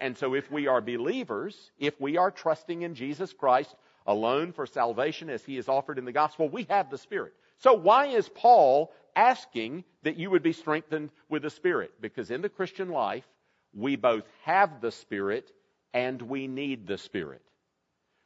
And 0.00 0.16
so 0.16 0.34
if 0.34 0.50
we 0.50 0.66
are 0.68 0.80
believers, 0.80 1.70
if 1.78 2.00
we 2.00 2.16
are 2.16 2.30
trusting 2.30 2.82
in 2.82 2.94
Jesus 2.94 3.32
Christ 3.32 3.74
alone 4.06 4.52
for 4.52 4.66
salvation 4.66 5.28
as 5.28 5.44
he 5.44 5.56
is 5.56 5.68
offered 5.68 5.98
in 5.98 6.04
the 6.04 6.12
gospel, 6.12 6.48
we 6.48 6.66
have 6.70 6.90
the 6.90 6.98
Spirit. 6.98 7.34
So 7.58 7.74
why 7.74 8.06
is 8.06 8.28
Paul 8.28 8.92
asking 9.18 9.82
that 10.04 10.16
you 10.16 10.30
would 10.30 10.44
be 10.44 10.52
strengthened 10.52 11.10
with 11.28 11.42
the 11.42 11.50
Spirit. 11.50 11.92
Because 12.00 12.30
in 12.30 12.40
the 12.40 12.48
Christian 12.48 12.88
life, 12.88 13.26
we 13.74 13.96
both 13.96 14.24
have 14.44 14.80
the 14.80 14.92
Spirit 14.92 15.50
and 15.92 16.22
we 16.22 16.46
need 16.46 16.86
the 16.86 16.98
Spirit. 16.98 17.42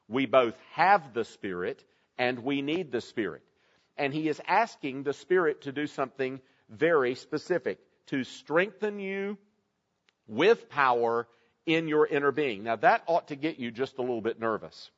We 0.07 0.27
both 0.27 0.55
have 0.73 1.15
the 1.15 1.25
Spirit 1.25 1.83
and 2.19 2.41
we 2.41 2.61
need 2.61 2.93
the 2.93 3.01
Spirit. 3.01 3.43
And 3.97 4.13
he 4.13 4.29
is 4.29 4.41
asking 4.47 5.03
the 5.03 5.15
Spirit 5.15 5.63
to 5.63 5.73
do 5.73 5.87
something 5.87 6.41
very 6.69 7.15
specific 7.15 7.79
to 8.09 8.25
strengthen 8.25 8.99
you 8.99 9.39
with 10.29 10.69
power 10.69 11.27
in 11.67 11.89
your 11.89 12.07
inner 12.07 12.33
being. 12.33 12.65
Now 12.65 12.77
that 12.77 13.03
ought 13.07 13.29
to 13.29 13.37
get 13.37 13.59
you 13.59 13.71
just 13.71 13.99
a 13.99 14.03
little 14.03 14.21
bit 14.21 14.41
nervous. 14.41 14.91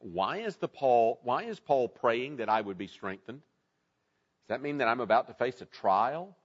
Why 0.00 0.38
is 0.38 0.56
the 0.56 0.68
Paul, 0.68 1.20
why 1.22 1.44
is 1.44 1.60
Paul 1.60 1.88
praying 1.88 2.38
that 2.38 2.48
I 2.48 2.60
would 2.60 2.78
be 2.78 2.86
strengthened? 2.86 3.40
Does 3.40 4.48
that 4.48 4.62
mean 4.62 4.78
that 4.78 4.88
I'm 4.88 5.00
about 5.00 5.28
to 5.28 5.34
face 5.34 5.60
a 5.60 5.66
trial? 5.66 6.36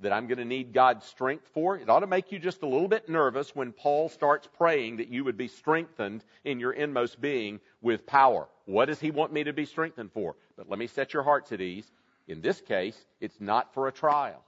That 0.00 0.12
I'm 0.12 0.28
going 0.28 0.38
to 0.38 0.44
need 0.44 0.72
God's 0.72 1.06
strength 1.06 1.48
for? 1.54 1.76
It 1.76 1.88
ought 1.88 2.00
to 2.00 2.06
make 2.06 2.30
you 2.30 2.38
just 2.38 2.62
a 2.62 2.68
little 2.68 2.86
bit 2.86 3.08
nervous 3.08 3.54
when 3.54 3.72
Paul 3.72 4.08
starts 4.08 4.48
praying 4.56 4.98
that 4.98 5.08
you 5.08 5.24
would 5.24 5.36
be 5.36 5.48
strengthened 5.48 6.24
in 6.44 6.60
your 6.60 6.72
inmost 6.72 7.20
being 7.20 7.60
with 7.80 8.06
power. 8.06 8.48
What 8.66 8.86
does 8.86 9.00
he 9.00 9.10
want 9.10 9.32
me 9.32 9.44
to 9.44 9.52
be 9.52 9.64
strengthened 9.64 10.12
for? 10.12 10.36
But 10.56 10.68
let 10.68 10.78
me 10.78 10.86
set 10.86 11.12
your 11.12 11.24
hearts 11.24 11.50
at 11.50 11.60
ease. 11.60 11.90
In 12.28 12.40
this 12.40 12.60
case, 12.60 12.96
it's 13.20 13.40
not 13.40 13.74
for 13.74 13.88
a 13.88 13.92
trial. 13.92 14.44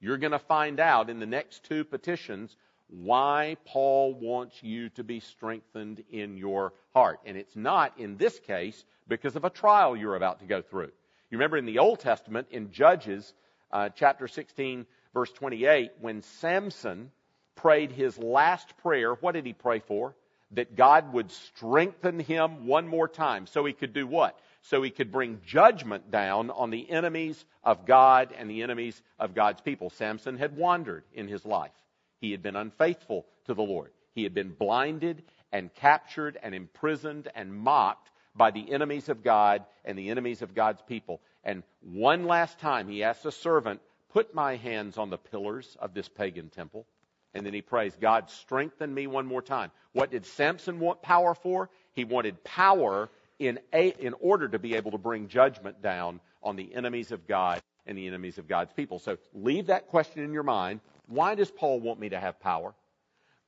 You're 0.00 0.18
going 0.18 0.32
to 0.32 0.38
find 0.38 0.80
out 0.80 1.10
in 1.10 1.18
the 1.18 1.26
next 1.26 1.64
two 1.64 1.84
petitions 1.84 2.56
why 2.88 3.56
Paul 3.64 4.14
wants 4.14 4.62
you 4.62 4.88
to 4.90 5.04
be 5.04 5.20
strengthened 5.20 6.04
in 6.10 6.36
your 6.36 6.72
heart. 6.94 7.20
And 7.26 7.36
it's 7.36 7.56
not, 7.56 7.98
in 7.98 8.16
this 8.16 8.38
case, 8.40 8.84
because 9.08 9.36
of 9.36 9.44
a 9.44 9.50
trial 9.50 9.96
you're 9.96 10.16
about 10.16 10.40
to 10.40 10.46
go 10.46 10.62
through. 10.62 10.92
You 11.30 11.38
remember 11.38 11.56
in 11.56 11.66
the 11.66 11.78
Old 11.78 12.00
Testament, 12.00 12.48
in 12.50 12.70
Judges 12.70 13.34
uh, 13.72 13.88
chapter 13.88 14.28
16, 14.28 14.86
verse 15.12 15.32
28, 15.32 15.92
when 16.00 16.22
Samson 16.22 17.10
prayed 17.56 17.90
his 17.90 18.16
last 18.18 18.76
prayer, 18.78 19.14
what 19.14 19.32
did 19.32 19.46
he 19.46 19.52
pray 19.52 19.80
for? 19.80 20.14
That 20.52 20.76
God 20.76 21.12
would 21.12 21.32
strengthen 21.32 22.20
him 22.20 22.66
one 22.66 22.86
more 22.86 23.08
time 23.08 23.46
so 23.46 23.64
he 23.64 23.72
could 23.72 23.92
do 23.92 24.06
what? 24.06 24.38
So 24.62 24.82
he 24.82 24.90
could 24.90 25.10
bring 25.10 25.40
judgment 25.44 26.10
down 26.10 26.50
on 26.50 26.70
the 26.70 26.88
enemies 26.88 27.44
of 27.64 27.84
God 27.84 28.32
and 28.36 28.48
the 28.48 28.62
enemies 28.62 29.00
of 29.18 29.34
God's 29.34 29.60
people. 29.60 29.90
Samson 29.90 30.36
had 30.36 30.56
wandered 30.56 31.02
in 31.12 31.26
his 31.26 31.44
life. 31.44 31.72
He 32.20 32.30
had 32.30 32.42
been 32.42 32.56
unfaithful 32.56 33.26
to 33.46 33.54
the 33.54 33.62
Lord. 33.62 33.92
He 34.14 34.22
had 34.22 34.34
been 34.34 34.52
blinded 34.52 35.22
and 35.52 35.72
captured 35.74 36.38
and 36.42 36.54
imprisoned 36.54 37.28
and 37.34 37.54
mocked 37.54 38.10
by 38.34 38.50
the 38.50 38.72
enemies 38.72 39.08
of 39.08 39.22
God 39.22 39.64
and 39.84 39.98
the 39.98 40.10
enemies 40.10 40.42
of 40.42 40.54
God's 40.54 40.82
people. 40.82 41.20
And 41.44 41.62
one 41.80 42.24
last 42.24 42.58
time 42.58 42.88
he 42.88 43.02
asks 43.02 43.24
a 43.24 43.32
servant, 43.32 43.80
put 44.12 44.34
my 44.34 44.56
hands 44.56 44.98
on 44.98 45.10
the 45.10 45.18
pillars 45.18 45.76
of 45.80 45.94
this 45.94 46.08
pagan 46.08 46.50
temple. 46.50 46.86
And 47.34 47.44
then 47.44 47.52
he 47.52 47.62
prays, 47.62 47.94
God, 48.00 48.30
strengthen 48.30 48.92
me 48.92 49.06
one 49.06 49.26
more 49.26 49.42
time. 49.42 49.70
What 49.92 50.10
did 50.10 50.24
Samson 50.24 50.78
want 50.80 51.02
power 51.02 51.34
for? 51.34 51.70
He 51.92 52.04
wanted 52.04 52.42
power 52.44 53.10
in, 53.38 53.58
a, 53.72 53.88
in 53.98 54.14
order 54.20 54.48
to 54.48 54.58
be 54.58 54.74
able 54.74 54.92
to 54.92 54.98
bring 54.98 55.28
judgment 55.28 55.82
down 55.82 56.20
on 56.42 56.56
the 56.56 56.74
enemies 56.74 57.12
of 57.12 57.26
God 57.26 57.62
and 57.86 57.96
the 57.96 58.06
enemies 58.06 58.38
of 58.38 58.48
God's 58.48 58.72
people. 58.72 58.98
So 58.98 59.18
leave 59.34 59.66
that 59.66 59.88
question 59.88 60.22
in 60.22 60.32
your 60.32 60.42
mind. 60.42 60.80
Why 61.06 61.34
does 61.34 61.50
Paul 61.50 61.80
want 61.80 62.00
me 62.00 62.08
to 62.10 62.20
have 62.20 62.40
power? 62.40 62.74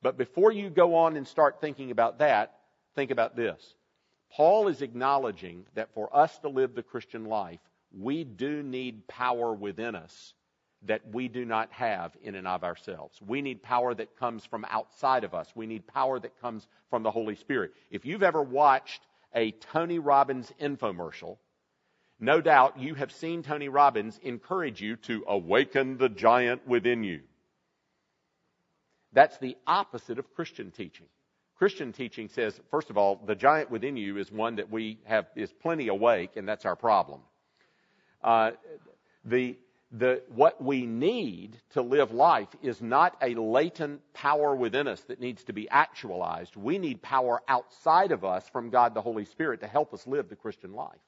But 0.02 0.16
before 0.16 0.52
you 0.52 0.70
go 0.70 0.94
on 0.94 1.16
and 1.16 1.26
start 1.26 1.60
thinking 1.60 1.90
about 1.90 2.18
that, 2.18 2.54
think 2.94 3.10
about 3.10 3.36
this. 3.36 3.74
Paul 4.30 4.68
is 4.68 4.82
acknowledging 4.82 5.64
that 5.74 5.92
for 5.94 6.14
us 6.14 6.38
to 6.40 6.48
live 6.48 6.74
the 6.74 6.82
Christian 6.82 7.24
life, 7.24 7.60
we 7.96 8.24
do 8.24 8.62
need 8.62 9.08
power 9.08 9.52
within 9.54 9.94
us 9.94 10.34
that 10.82 11.00
we 11.12 11.26
do 11.26 11.44
not 11.44 11.72
have 11.72 12.16
in 12.22 12.36
and 12.36 12.46
of 12.46 12.62
ourselves. 12.62 13.20
We 13.26 13.42
need 13.42 13.62
power 13.62 13.94
that 13.94 14.16
comes 14.16 14.44
from 14.44 14.64
outside 14.70 15.24
of 15.24 15.34
us. 15.34 15.50
We 15.56 15.66
need 15.66 15.86
power 15.86 16.20
that 16.20 16.40
comes 16.40 16.68
from 16.90 17.02
the 17.02 17.10
Holy 17.10 17.34
Spirit. 17.34 17.72
If 17.90 18.06
you've 18.06 18.22
ever 18.22 18.42
watched 18.42 19.02
a 19.34 19.50
Tony 19.50 19.98
Robbins 19.98 20.52
infomercial, 20.60 21.38
no 22.20 22.40
doubt 22.40 22.78
you 22.78 22.94
have 22.94 23.12
seen 23.12 23.42
Tony 23.42 23.68
Robbins 23.68 24.20
encourage 24.22 24.80
you 24.80 24.96
to 24.96 25.24
awaken 25.26 25.98
the 25.98 26.08
giant 26.08 26.66
within 26.66 27.02
you. 27.02 27.20
That's 29.12 29.38
the 29.38 29.56
opposite 29.66 30.18
of 30.18 30.32
Christian 30.34 30.70
teaching. 30.70 31.06
Christian 31.56 31.92
teaching 31.92 32.28
says, 32.28 32.58
first 32.70 32.88
of 32.90 32.96
all, 32.96 33.20
the 33.26 33.34
giant 33.34 33.70
within 33.70 33.96
you 33.96 34.16
is 34.18 34.30
one 34.30 34.56
that 34.56 34.70
we 34.70 34.98
have 35.04 35.26
is 35.34 35.52
plenty 35.52 35.88
awake, 35.88 36.36
and 36.36 36.48
that's 36.48 36.64
our 36.64 36.76
problem. 36.76 37.20
Uh, 38.22 38.52
the 39.24 39.56
the 39.90 40.22
what 40.28 40.62
we 40.62 40.84
need 40.84 41.56
to 41.70 41.80
live 41.80 42.12
life 42.12 42.48
is 42.62 42.82
not 42.82 43.16
a 43.22 43.34
latent 43.34 44.02
power 44.12 44.54
within 44.54 44.86
us 44.86 45.00
that 45.02 45.18
needs 45.18 45.42
to 45.44 45.54
be 45.54 45.68
actualized. 45.68 46.56
We 46.56 46.78
need 46.78 47.00
power 47.00 47.40
outside 47.48 48.12
of 48.12 48.24
us 48.24 48.46
from 48.50 48.68
God 48.70 48.94
the 48.94 49.00
Holy 49.00 49.24
Spirit 49.24 49.60
to 49.60 49.66
help 49.66 49.94
us 49.94 50.06
live 50.06 50.28
the 50.28 50.36
Christian 50.36 50.74
life. 50.74 51.00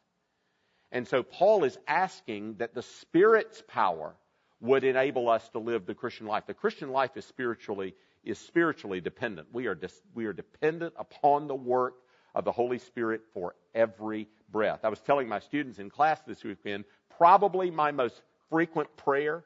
And 0.90 1.06
so 1.06 1.22
Paul 1.22 1.64
is 1.64 1.78
asking 1.86 2.56
that 2.56 2.74
the 2.74 2.82
Spirit's 2.82 3.62
power 3.68 4.14
would 4.60 4.84
enable 4.84 5.28
us 5.28 5.48
to 5.50 5.58
live 5.58 5.86
the 5.86 5.94
Christian 5.94 6.26
life. 6.26 6.44
The 6.46 6.54
Christian 6.54 6.90
life 6.90 7.16
is 7.16 7.24
spiritually 7.24 7.94
is 8.22 8.38
spiritually 8.38 9.00
dependent. 9.00 9.48
We 9.52 9.66
are 9.66 9.74
dis, 9.74 9.98
we 10.14 10.26
are 10.26 10.32
dependent 10.32 10.94
upon 10.98 11.48
the 11.48 11.54
work 11.54 11.94
of 12.34 12.44
the 12.44 12.52
Holy 12.52 12.78
Spirit 12.78 13.22
for 13.32 13.54
every 13.74 14.28
breath. 14.50 14.80
I 14.84 14.88
was 14.88 15.00
telling 15.00 15.28
my 15.28 15.40
students 15.40 15.78
in 15.78 15.90
class 15.90 16.20
this 16.26 16.44
weekend, 16.44 16.84
probably 17.16 17.70
my 17.70 17.90
most 17.90 18.20
frequent 18.50 18.94
prayer 18.96 19.44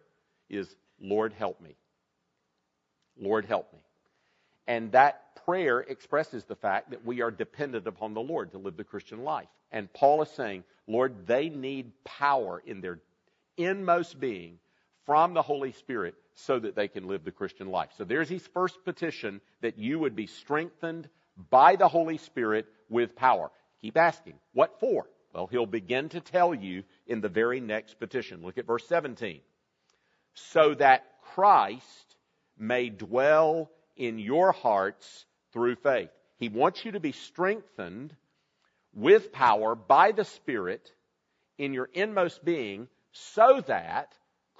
is, 0.48 0.74
Lord 1.00 1.32
help 1.32 1.60
me. 1.60 1.76
Lord 3.16 3.44
help 3.44 3.72
me. 3.72 3.78
And 4.66 4.92
that 4.92 5.44
prayer 5.44 5.80
expresses 5.80 6.44
the 6.44 6.56
fact 6.56 6.90
that 6.90 7.04
we 7.04 7.22
are 7.22 7.30
dependent 7.30 7.86
upon 7.86 8.14
the 8.14 8.20
Lord 8.20 8.52
to 8.52 8.58
live 8.58 8.76
the 8.76 8.84
Christian 8.84 9.22
life. 9.22 9.48
And 9.70 9.92
Paul 9.92 10.22
is 10.22 10.30
saying, 10.30 10.64
Lord, 10.86 11.26
they 11.26 11.48
need 11.48 11.92
power 12.04 12.62
in 12.64 12.80
their 12.80 13.00
inmost 13.56 14.18
being 14.18 14.58
from 15.06 15.34
the 15.34 15.42
Holy 15.42 15.72
Spirit 15.72 16.14
so 16.34 16.58
that 16.58 16.74
they 16.74 16.88
can 16.88 17.06
live 17.06 17.24
the 17.24 17.30
Christian 17.30 17.68
life. 17.68 17.90
So 17.96 18.04
there's 18.04 18.28
his 18.28 18.46
first 18.48 18.84
petition 18.84 19.40
that 19.60 19.78
you 19.78 19.98
would 19.98 20.16
be 20.16 20.26
strengthened 20.26 21.08
by 21.50 21.76
the 21.76 21.88
Holy 21.88 22.18
Spirit 22.18 22.66
with 22.88 23.16
power. 23.16 23.50
Keep 23.80 23.96
asking, 23.96 24.34
what 24.52 24.80
for? 24.80 25.06
Well, 25.32 25.46
he'll 25.46 25.66
begin 25.66 26.08
to 26.10 26.20
tell 26.20 26.54
you 26.54 26.84
in 27.06 27.20
the 27.20 27.28
very 27.28 27.60
next 27.60 27.98
petition. 27.98 28.42
Look 28.42 28.56
at 28.56 28.66
verse 28.66 28.86
17. 28.86 29.40
So 30.34 30.74
that 30.74 31.04
Christ 31.34 32.16
may 32.56 32.88
dwell 32.88 33.70
in 33.96 34.18
your 34.18 34.52
hearts 34.52 35.26
through 35.52 35.76
faith. 35.76 36.10
He 36.38 36.48
wants 36.48 36.84
you 36.84 36.92
to 36.92 37.00
be 37.00 37.12
strengthened 37.12 38.14
with 38.94 39.32
power 39.32 39.74
by 39.74 40.12
the 40.12 40.24
Spirit 40.24 40.92
in 41.58 41.72
your 41.74 41.88
inmost 41.92 42.44
being 42.44 42.88
so 43.12 43.62
that 43.66 44.12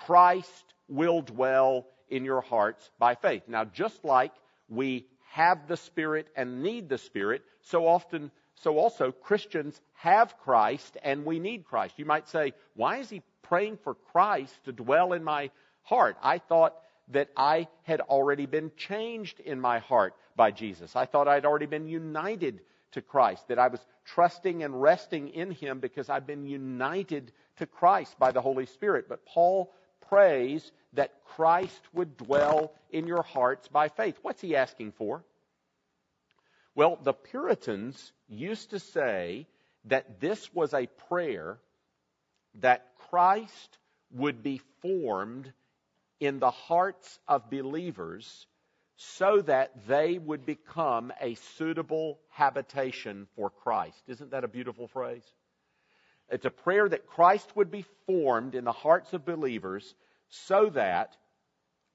Christ 0.07 0.75
will 0.89 1.23
dwell 1.23 1.87
in 2.09 2.25
your 2.25 2.41
hearts 2.41 2.89
by 2.99 3.15
faith. 3.15 3.43
Now, 3.49 3.65
just 3.65 4.05
like 4.05 4.33
we 4.69 5.07
have 5.33 5.67
the 5.67 5.77
Spirit 5.77 6.29
and 6.37 6.63
need 6.63 6.89
the 6.89 6.99
Spirit, 6.99 7.43
so 7.63 7.87
often, 7.87 8.31
so 8.57 8.79
also 8.79 9.13
Christians 9.13 9.81
have 9.95 10.39
Christ 10.39 10.97
and 11.03 11.25
we 11.25 11.39
need 11.39 11.65
Christ. 11.65 11.95
You 11.97 12.05
might 12.05 12.29
say, 12.29 12.53
why 12.75 12.99
is 12.99 13.11
he 13.11 13.23
praying 13.43 13.79
for 13.83 13.95
Christ 14.13 14.55
to 14.65 14.73
dwell 14.73 15.13
in 15.13 15.25
my 15.25 15.51
heart? 15.83 16.17
I 16.23 16.39
thought 16.39 16.75
that 17.09 17.29
I 17.37 17.69
had 17.83 18.01
already 18.01 18.47
been 18.47 18.73
changed 18.77 19.41
in 19.41 19.61
my 19.61 19.79
heart 19.79 20.15
by 20.37 20.51
Jesus. 20.51 20.97
I 20.97 21.07
thought 21.07 21.29
I'd 21.29 21.45
already 21.45 21.67
been 21.67 21.89
united 21.89 22.61
to 22.93 23.03
Christ, 23.03 23.49
that 23.49 23.59
I 23.59 23.69
was 23.69 23.81
trusting 24.05 24.63
and 24.63 24.81
resting 24.81 25.29
in 25.29 25.51
Him 25.51 25.81
because 25.81 26.09
I've 26.09 26.27
been 26.27 26.47
united 26.47 27.33
to 27.57 27.67
Christ 27.67 28.17
by 28.19 28.31
the 28.31 28.41
Holy 28.41 28.67
Spirit. 28.67 29.07
But 29.09 29.27
Paul 29.27 29.73
prays 30.09 30.71
that 30.93 31.13
Christ 31.25 31.81
would 31.93 32.17
dwell 32.17 32.73
in 32.91 33.07
your 33.07 33.23
hearts 33.23 33.69
by 33.69 33.89
faith. 33.89 34.19
What's 34.23 34.41
he 34.41 34.57
asking 34.57 34.93
for? 34.93 35.25
Well, 36.75 36.99
the 37.03 37.13
Puritans 37.13 38.13
used 38.29 38.71
to 38.71 38.79
say 38.79 39.47
that 39.87 40.21
this 40.21 40.53
was 40.55 40.75
a 40.75 40.87
prayer 41.09 41.59
that 42.61 42.87
Christ 43.11 43.79
would 44.13 44.43
be 44.43 44.61
formed 44.81 45.53
in 46.21 46.39
the 46.39 46.51
hearts 46.51 47.19
of 47.29 47.51
believers 47.51 48.47
so 48.97 49.43
that 49.43 49.87
they 49.89 50.19
would 50.19 50.47
become 50.47 51.13
a 51.21 51.35
suitable 51.57 52.21
habitation 52.31 53.27
for 53.35 53.51
Christ. 53.51 54.03
Isn't 54.07 54.31
that 54.31 54.45
a 54.45 54.49
beautiful 54.49 54.87
phrase? 54.87 55.25
It's 56.31 56.47
a 56.47 56.51
prayer 56.51 56.89
that 56.89 57.07
Christ 57.07 57.55
would 57.55 57.71
be 57.71 57.85
formed 58.07 58.55
in 58.55 58.65
the 58.65 58.73
hearts 58.73 59.13
of 59.13 59.25
believers 59.25 59.95
so 60.29 60.71
that 60.71 61.17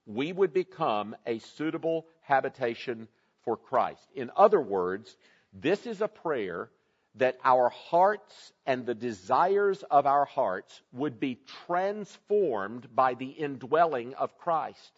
we 0.05 0.31
would 0.31 0.53
become 0.53 1.15
a 1.25 1.39
suitable 1.39 2.05
habitation 2.21 3.07
for 3.43 3.57
Christ. 3.57 4.07
In 4.15 4.31
other 4.35 4.61
words, 4.61 5.15
this 5.53 5.85
is 5.85 6.01
a 6.01 6.07
prayer 6.07 6.69
that 7.15 7.37
our 7.43 7.69
hearts 7.69 8.53
and 8.65 8.85
the 8.85 8.95
desires 8.95 9.83
of 9.89 10.05
our 10.05 10.25
hearts 10.25 10.81
would 10.93 11.19
be 11.19 11.39
transformed 11.65 12.87
by 12.95 13.15
the 13.15 13.29
indwelling 13.29 14.13
of 14.13 14.37
Christ 14.37 14.91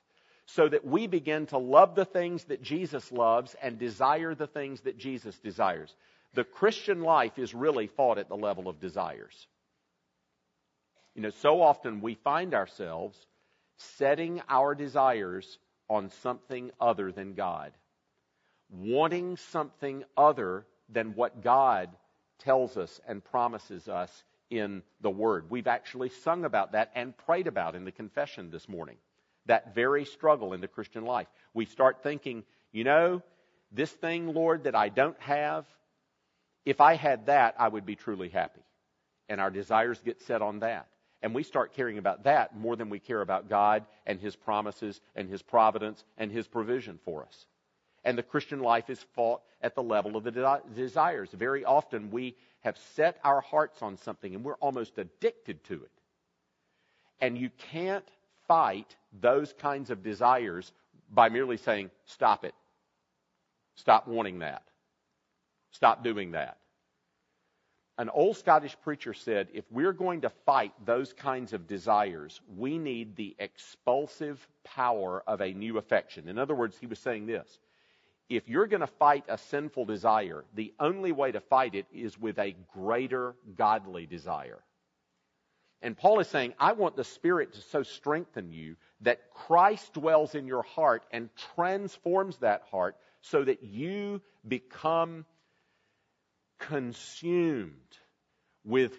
so 0.46 0.68
that 0.68 0.86
we 0.86 1.08
begin 1.08 1.46
to 1.48 1.58
love 1.58 1.96
the 1.96 2.06
things 2.06 2.44
that 2.46 2.62
Jesus 2.62 3.12
loves 3.12 3.56
and 3.62 3.80
desire 3.80 4.36
the 4.36 4.48
things 4.48 4.82
that 4.82 4.98
Jesus 4.98 5.38
desires. 5.40 5.96
The 6.34 6.44
Christian 6.44 7.02
life 7.02 7.38
is 7.38 7.54
really 7.54 7.88
fought 7.88 8.18
at 8.18 8.30
the 8.30 8.38
level 8.38 8.68
of 8.68 8.80
desires. 8.80 9.48
You 11.16 11.22
know, 11.24 11.30
so 11.30 11.62
often 11.62 12.02
we 12.02 12.16
find 12.16 12.54
ourselves 12.54 13.18
setting 13.78 14.42
our 14.48 14.76
desires 14.76 15.58
on 15.90 16.10
something 16.22 16.72
other 16.80 17.12
than 17.12 17.34
God, 17.34 17.74
wanting 18.70 19.36
something 19.36 20.06
other 20.16 20.66
than 20.88 21.16
what 21.16 21.42
God 21.42 21.90
tells 22.40 22.78
us 22.78 23.02
and 23.08 23.24
promises 23.24 23.90
us 23.90 24.24
in 24.50 24.84
the 25.02 25.10
Word. 25.10 25.50
We've 25.50 25.68
actually 25.68 26.10
sung 26.10 26.46
about 26.46 26.74
that 26.74 26.92
and 26.96 27.18
prayed 27.18 27.48
about 27.48 27.76
in 27.76 27.84
the 27.84 27.92
confession 27.92 28.52
this 28.52 28.70
morning. 28.70 28.98
That 29.48 29.76
very 29.76 30.06
struggle 30.06 30.54
in 30.54 30.62
the 30.62 30.68
Christian 30.68 31.04
life. 31.04 31.28
We 31.54 31.66
start 31.66 32.04
thinking, 32.04 32.44
you 32.72 32.84
know, 32.84 33.22
this 33.72 33.92
thing, 33.92 34.34
Lord, 34.34 34.66
that 34.66 34.76
I 34.76 34.90
don't 34.90 35.20
have, 35.22 35.66
if 36.65 36.82
I 36.82 36.96
had 36.96 37.25
that, 37.27 37.56
I 37.58 37.68
would 37.68 37.86
be 37.86 37.96
truly 37.96 38.30
happy. 38.30 38.62
And 39.30 39.39
our 39.39 39.50
desires 39.50 40.00
get 40.03 40.22
set 40.22 40.41
on 40.41 40.60
that. 40.60 40.88
And 41.22 41.36
we 41.36 41.44
start 41.44 41.74
caring 41.75 41.98
about 41.98 42.24
that 42.24 42.58
more 42.58 42.75
than 42.75 42.89
we 42.89 43.00
care 43.00 43.22
about 43.22 43.50
God 43.50 43.86
and 44.06 44.20
His 44.20 44.36
promises 44.36 45.00
and 45.15 45.30
His 45.30 45.41
providence 45.41 46.03
and 46.18 46.32
His 46.32 46.48
provision 46.48 47.00
for 47.06 47.24
us. 47.24 47.46
And 48.03 48.18
the 48.18 48.24
Christian 48.24 48.62
life 48.62 48.89
is 48.89 49.03
fought 49.15 49.41
at 49.62 49.75
the 49.75 49.84
level 49.84 50.18
of 50.18 50.24
the 50.24 50.62
desires. 50.75 51.30
Very 51.32 51.63
often 51.63 52.10
we 52.10 52.36
have 52.62 52.77
set 52.96 53.20
our 53.24 53.41
hearts 53.41 53.82
on 53.82 53.98
something 53.98 54.34
and 54.34 54.44
we're 54.44 54.56
almost 54.56 54.98
addicted 54.98 55.63
to 55.65 55.75
it. 55.75 55.91
And 57.20 57.38
you 57.38 57.51
can't 57.72 58.08
fight 58.48 58.96
those 59.22 59.53
kinds 59.53 59.91
of 59.91 60.01
desires 60.01 60.72
by 61.12 61.30
merely 61.30 61.58
saying, 61.58 61.91
stop 62.06 62.44
it. 62.44 62.56
Stop 63.75 64.08
wanting 64.08 64.39
that. 64.39 64.63
Stop 65.72 66.04
doing 66.04 66.32
that. 66.32 66.58
An 67.98 68.10
old 68.10 68.38
Scottish 68.38 68.75
preacher 68.82 69.13
said, 69.13 69.50
if 69.54 69.66
we're 69.70 69.94
going 69.94 70.22
to 70.22 70.30
fight 70.30 70.74
those 70.86 71.13
kinds 71.13 71.54
of 71.54 71.68
desires, 71.68 72.42
we 72.58 72.78
need 72.78 73.16
the 73.16 73.36
expulsive 73.38 74.46
power 74.63 75.24
of 75.28 75.42
a 75.42 75.54
new 75.54 75.78
affection. 75.78 76.28
In 76.28 76.40
other 76.40 76.56
words, 76.56 76.78
he 76.80 76.88
was 76.88 77.00
saying 77.00 77.28
this 77.28 77.60
if 78.30 78.48
you're 78.48 78.68
going 78.68 78.82
to 78.82 78.88
fight 78.88 79.25
a 79.28 79.38
sinful 79.38 79.86
desire, 79.86 80.46
the 80.56 80.74
only 80.80 81.12
way 81.12 81.32
to 81.34 81.42
fight 81.42 81.75
it 81.75 81.86
is 81.94 82.18
with 82.18 82.40
a 82.40 82.56
greater 82.74 83.36
godly 83.56 84.06
desire. 84.06 84.60
And 85.82 85.98
Paul 85.98 86.20
is 86.20 86.28
saying, 86.28 86.54
I 86.60 86.72
want 86.74 86.96
the 86.96 87.04
Spirit 87.04 87.54
to 87.54 87.62
so 87.62 87.84
strengthen 87.84 88.51
you 88.51 88.78
that 89.01 89.32
Christ 89.34 89.94
dwells 89.94 90.34
in 90.34 90.48
your 90.48 90.63
heart 90.63 91.04
and 91.12 91.30
transforms 91.56 92.38
that 92.38 92.63
heart 92.72 92.96
so 93.22 93.44
that 93.44 93.63
you 93.63 94.22
become 94.48 95.25
consumed 96.68 97.74
with 98.63 98.94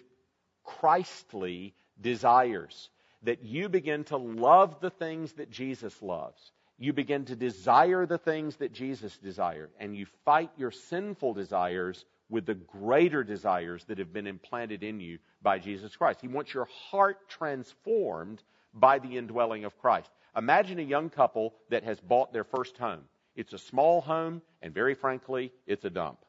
Christly 0.63 1.73
desires. 1.99 2.89
That 3.23 3.43
you 3.43 3.69
begin 3.69 4.03
to 4.05 4.17
love 4.17 4.81
the 4.81 4.89
things 4.89 5.31
that 5.33 5.49
Jesus 5.49 6.01
loves 6.01 6.51
you 6.77 6.93
begin 6.93 7.25
to 7.25 7.35
desire 7.35 8.05
the 8.05 8.17
things 8.17 8.57
that 8.57 8.73
Jesus 8.73 9.17
desired, 9.17 9.69
and 9.79 9.95
you 9.95 10.05
fight 10.25 10.49
your 10.57 10.71
sinful 10.71 11.33
desires 11.33 12.03
with 12.29 12.45
the 12.45 12.55
greater 12.55 13.23
desires 13.23 13.83
that 13.85 13.99
have 13.99 14.11
been 14.11 14.27
implanted 14.27 14.83
in 14.83 14.99
you 14.99 15.19
by 15.41 15.59
Jesus 15.59 15.95
Christ. 15.95 16.19
He 16.21 16.27
wants 16.27 16.53
your 16.53 16.67
heart 16.89 17.29
transformed 17.29 18.41
by 18.73 18.99
the 18.99 19.17
indwelling 19.17 19.65
of 19.65 19.77
Christ. 19.77 20.09
Imagine 20.35 20.79
a 20.79 20.83
young 20.83 21.09
couple 21.09 21.53
that 21.69 21.83
has 21.83 21.99
bought 21.99 22.33
their 22.33 22.43
first 22.43 22.77
home. 22.77 23.03
It's 23.35 23.53
a 23.53 23.59
small 23.59 24.01
home, 24.01 24.41
and 24.61 24.73
very 24.73 24.95
frankly, 24.95 25.51
it's 25.67 25.85
a 25.85 25.89
dump. 25.89 26.19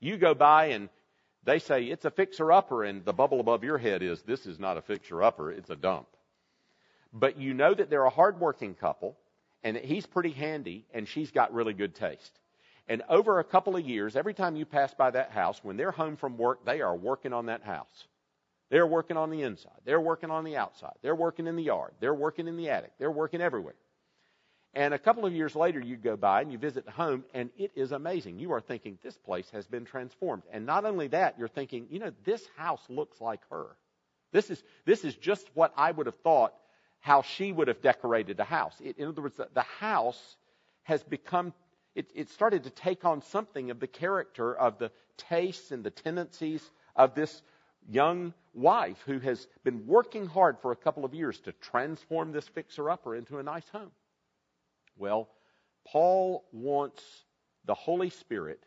You 0.00 0.16
go 0.16 0.34
by 0.34 0.66
and 0.66 0.88
they 1.44 1.58
say 1.58 1.84
it's 1.84 2.04
a 2.04 2.10
fixer 2.10 2.50
upper, 2.50 2.84
and 2.84 3.04
the 3.04 3.12
bubble 3.12 3.40
above 3.40 3.62
your 3.62 3.78
head 3.78 4.02
is 4.02 4.22
this 4.22 4.46
is 4.46 4.58
not 4.58 4.76
a 4.76 4.82
fixer 4.82 5.22
upper, 5.22 5.52
it's 5.52 5.70
a 5.70 5.76
dump. 5.76 6.08
But 7.12 7.38
you 7.38 7.54
know 7.54 7.72
that 7.72 7.88
they're 7.88 8.04
a 8.04 8.10
hardworking 8.10 8.74
couple 8.74 9.16
and 9.62 9.76
that 9.76 9.84
he's 9.84 10.06
pretty 10.06 10.30
handy, 10.30 10.84
and 10.92 11.08
she's 11.08 11.30
got 11.30 11.54
really 11.54 11.72
good 11.72 11.94
taste. 11.94 12.38
And 12.88 13.02
over 13.08 13.38
a 13.38 13.44
couple 13.44 13.76
of 13.76 13.84
years, 13.84 14.16
every 14.16 14.34
time 14.34 14.54
you 14.56 14.64
pass 14.64 14.94
by 14.94 15.10
that 15.10 15.30
house, 15.30 15.58
when 15.62 15.76
they're 15.76 15.90
home 15.90 16.16
from 16.16 16.36
work, 16.36 16.64
they 16.64 16.80
are 16.82 16.94
working 16.94 17.32
on 17.32 17.46
that 17.46 17.62
house. 17.62 18.06
They're 18.70 18.86
working 18.86 19.16
on 19.16 19.30
the 19.30 19.42
inside. 19.42 19.80
They're 19.84 20.00
working 20.00 20.30
on 20.30 20.44
the 20.44 20.56
outside. 20.56 20.94
They're 21.02 21.14
working 21.14 21.46
in 21.46 21.56
the 21.56 21.64
yard. 21.64 21.92
They're 22.00 22.14
working 22.14 22.48
in 22.48 22.56
the 22.56 22.68
attic. 22.70 22.92
They're 22.98 23.10
working 23.10 23.40
everywhere. 23.40 23.74
And 24.76 24.92
a 24.92 24.98
couple 24.98 25.24
of 25.24 25.32
years 25.32 25.56
later, 25.56 25.80
you 25.80 25.96
go 25.96 26.18
by 26.18 26.42
and 26.42 26.52
you 26.52 26.58
visit 26.58 26.84
the 26.84 26.90
home, 26.90 27.24
and 27.32 27.48
it 27.56 27.72
is 27.74 27.92
amazing. 27.92 28.38
You 28.38 28.52
are 28.52 28.60
thinking, 28.60 28.98
this 29.02 29.16
place 29.16 29.48
has 29.54 29.66
been 29.66 29.86
transformed. 29.86 30.42
And 30.52 30.66
not 30.66 30.84
only 30.84 31.08
that, 31.08 31.38
you're 31.38 31.48
thinking, 31.48 31.86
you 31.90 31.98
know, 31.98 32.12
this 32.24 32.46
house 32.58 32.82
looks 32.90 33.18
like 33.18 33.40
her. 33.50 33.68
This 34.32 34.50
is, 34.50 34.62
this 34.84 35.02
is 35.02 35.14
just 35.14 35.48
what 35.54 35.72
I 35.78 35.90
would 35.90 36.04
have 36.04 36.18
thought 36.18 36.52
how 37.00 37.22
she 37.22 37.52
would 37.52 37.68
have 37.68 37.80
decorated 37.80 38.36
the 38.36 38.44
house. 38.44 38.74
It, 38.84 38.98
in 38.98 39.08
other 39.08 39.22
words, 39.22 39.36
the, 39.36 39.48
the 39.54 39.62
house 39.62 40.36
has 40.82 41.02
become, 41.04 41.54
it, 41.94 42.10
it 42.14 42.28
started 42.28 42.64
to 42.64 42.70
take 42.70 43.06
on 43.06 43.22
something 43.22 43.70
of 43.70 43.80
the 43.80 43.86
character 43.86 44.54
of 44.54 44.78
the 44.78 44.90
tastes 45.16 45.70
and 45.70 45.84
the 45.84 45.90
tendencies 45.90 46.62
of 46.94 47.14
this 47.14 47.42
young 47.88 48.34
wife 48.52 48.98
who 49.06 49.20
has 49.20 49.46
been 49.64 49.86
working 49.86 50.26
hard 50.26 50.58
for 50.60 50.72
a 50.72 50.76
couple 50.76 51.06
of 51.06 51.14
years 51.14 51.40
to 51.40 51.52
transform 51.52 52.32
this 52.32 52.46
fixer 52.48 52.90
upper 52.90 53.16
into 53.16 53.38
a 53.38 53.42
nice 53.42 53.68
home. 53.70 53.90
Well, 54.96 55.28
Paul 55.86 56.44
wants 56.52 57.02
the 57.64 57.74
Holy 57.74 58.10
Spirit 58.10 58.60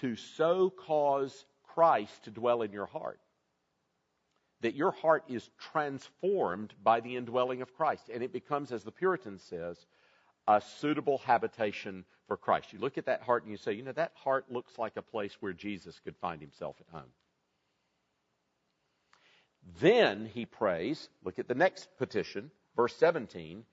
to 0.00 0.16
so 0.16 0.70
cause 0.70 1.44
Christ 1.62 2.24
to 2.24 2.30
dwell 2.30 2.62
in 2.62 2.72
your 2.72 2.86
heart 2.86 3.20
that 4.60 4.74
your 4.74 4.90
heart 4.90 5.24
is 5.28 5.48
transformed 5.72 6.72
by 6.82 7.00
the 7.00 7.16
indwelling 7.16 7.62
of 7.62 7.74
Christ. 7.74 8.10
And 8.12 8.22
it 8.22 8.32
becomes, 8.32 8.72
as 8.72 8.82
the 8.82 8.90
Puritan 8.90 9.38
says, 9.38 9.76
a 10.48 10.62
suitable 10.78 11.18
habitation 11.18 12.04
for 12.26 12.36
Christ. 12.36 12.72
You 12.72 12.78
look 12.78 12.98
at 12.98 13.06
that 13.06 13.22
heart 13.22 13.42
and 13.42 13.50
you 13.50 13.58
say, 13.58 13.72
you 13.72 13.82
know, 13.82 13.92
that 13.92 14.12
heart 14.14 14.46
looks 14.50 14.78
like 14.78 14.96
a 14.96 15.02
place 15.02 15.36
where 15.40 15.52
Jesus 15.52 16.00
could 16.02 16.16
find 16.16 16.40
himself 16.40 16.76
at 16.80 16.92
home. 16.92 17.10
Then 19.80 20.30
he 20.32 20.46
prays, 20.46 21.08
look 21.24 21.38
at 21.38 21.48
the 21.48 21.54
next 21.54 21.88
petition, 21.98 22.50
verse 22.76 22.94
17, 22.96 23.64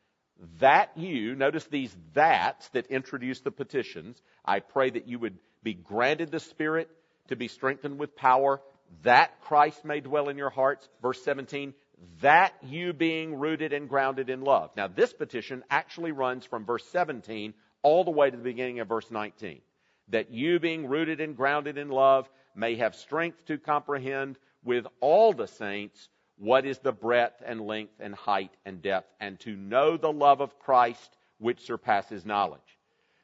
that 0.59 0.91
you, 0.97 1.35
notice 1.35 1.65
these 1.65 1.95
that's 2.13 2.67
that 2.69 2.87
introduce 2.87 3.39
the 3.41 3.51
petitions. 3.51 4.21
I 4.43 4.59
pray 4.59 4.89
that 4.89 5.07
you 5.07 5.19
would 5.19 5.37
be 5.63 5.73
granted 5.73 6.31
the 6.31 6.39
Spirit 6.39 6.89
to 7.29 7.35
be 7.35 7.47
strengthened 7.47 7.99
with 7.99 8.15
power 8.15 8.61
that 9.03 9.41
Christ 9.41 9.83
may 9.83 9.99
dwell 9.99 10.29
in 10.29 10.37
your 10.37 10.49
hearts. 10.49 10.87
Verse 11.01 11.21
17, 11.23 11.73
that 12.21 12.53
you 12.63 12.93
being 12.93 13.35
rooted 13.39 13.73
and 13.73 13.89
grounded 13.89 14.29
in 14.29 14.41
love. 14.41 14.71
Now, 14.75 14.87
this 14.87 15.13
petition 15.13 15.63
actually 15.69 16.11
runs 16.11 16.45
from 16.45 16.65
verse 16.65 16.85
17 16.91 17.53
all 17.81 18.03
the 18.03 18.11
way 18.11 18.29
to 18.29 18.37
the 18.37 18.43
beginning 18.43 18.79
of 18.79 18.87
verse 18.87 19.09
19. 19.09 19.61
That 20.09 20.31
you 20.31 20.59
being 20.59 20.87
rooted 20.87 21.21
and 21.21 21.35
grounded 21.35 21.77
in 21.77 21.89
love 21.89 22.29
may 22.55 22.75
have 22.75 22.95
strength 22.95 23.45
to 23.45 23.57
comprehend 23.57 24.37
with 24.63 24.85
all 24.99 25.33
the 25.33 25.47
saints 25.47 26.09
what 26.37 26.65
is 26.65 26.79
the 26.79 26.91
breadth 26.91 27.41
and 27.45 27.61
length 27.61 27.93
and 27.99 28.15
height 28.15 28.51
and 28.65 28.81
depth, 28.81 29.09
and 29.19 29.39
to 29.41 29.55
know 29.55 29.97
the 29.97 30.11
love 30.11 30.41
of 30.41 30.59
Christ 30.59 31.17
which 31.37 31.65
surpasses 31.65 32.25
knowledge. 32.25 32.61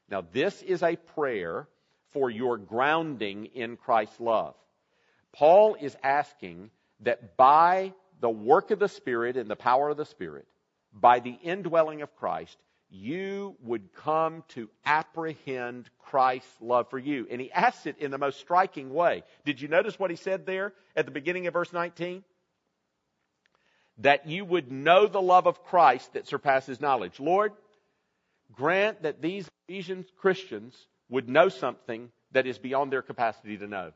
Now, 0.10 0.24
this 0.34 0.62
is 0.62 0.84
a 0.84 0.95
prayer 0.95 1.67
for 2.12 2.30
your 2.30 2.58
grounding 2.58 3.45
in 3.48 3.78
Christ's 3.78 4.19
love. 4.19 4.56
Paul 5.32 5.76
is 5.80 5.95
asking 6.04 6.72
that 7.02 7.38
by 7.38 7.93
the 8.19 8.30
work 8.30 8.72
of 8.72 8.80
the 8.80 8.89
Spirit 8.89 9.38
and 9.38 9.50
the 9.50 9.56
power 9.56 9.89
of 9.89 9.98
the 9.98 10.06
Spirit, 10.06 10.48
by 10.93 11.19
the 11.19 11.38
indwelling 11.43 12.02
of 12.02 12.15
Christ, 12.15 12.58
you 12.89 13.56
would 13.62 13.93
come 13.93 14.43
to 14.50 14.69
apprehend 14.84 15.89
Christ's 16.00 16.50
love 16.60 16.89
for 16.89 16.98
you. 16.98 17.28
And 17.30 17.39
he 17.39 17.52
asks 17.52 17.86
it 17.86 18.00
in 18.00 18.10
the 18.10 18.17
most 18.17 18.39
striking 18.39 18.91
way. 18.91 19.24
Did 19.45 19.62
you 19.62 19.67
notice 19.67 20.00
what 20.00 20.10
he 20.10 20.15
said 20.15 20.45
there 20.45 20.74
at 20.95 21.06
the 21.06 21.12
beginning 21.12 21.45
of 21.45 21.54
verse 21.54 21.72
19? 21.72 22.24
That 23.99 24.27
you 24.27 24.45
would 24.45 24.71
know 24.71 25.07
the 25.07 25.21
love 25.21 25.47
of 25.47 25.63
Christ 25.63 26.13
that 26.13 26.27
surpasses 26.27 26.79
knowledge. 26.79 27.19
Lord, 27.19 27.51
grant 28.53 29.03
that 29.03 29.21
these 29.21 29.47
Ephesian 29.67 30.05
Christians 30.17 30.75
would 31.09 31.27
know 31.27 31.49
something 31.49 32.09
that 32.31 32.47
is 32.47 32.57
beyond 32.57 32.91
their 32.91 33.01
capacity 33.01 33.57
to 33.57 33.67
know. 33.67 33.91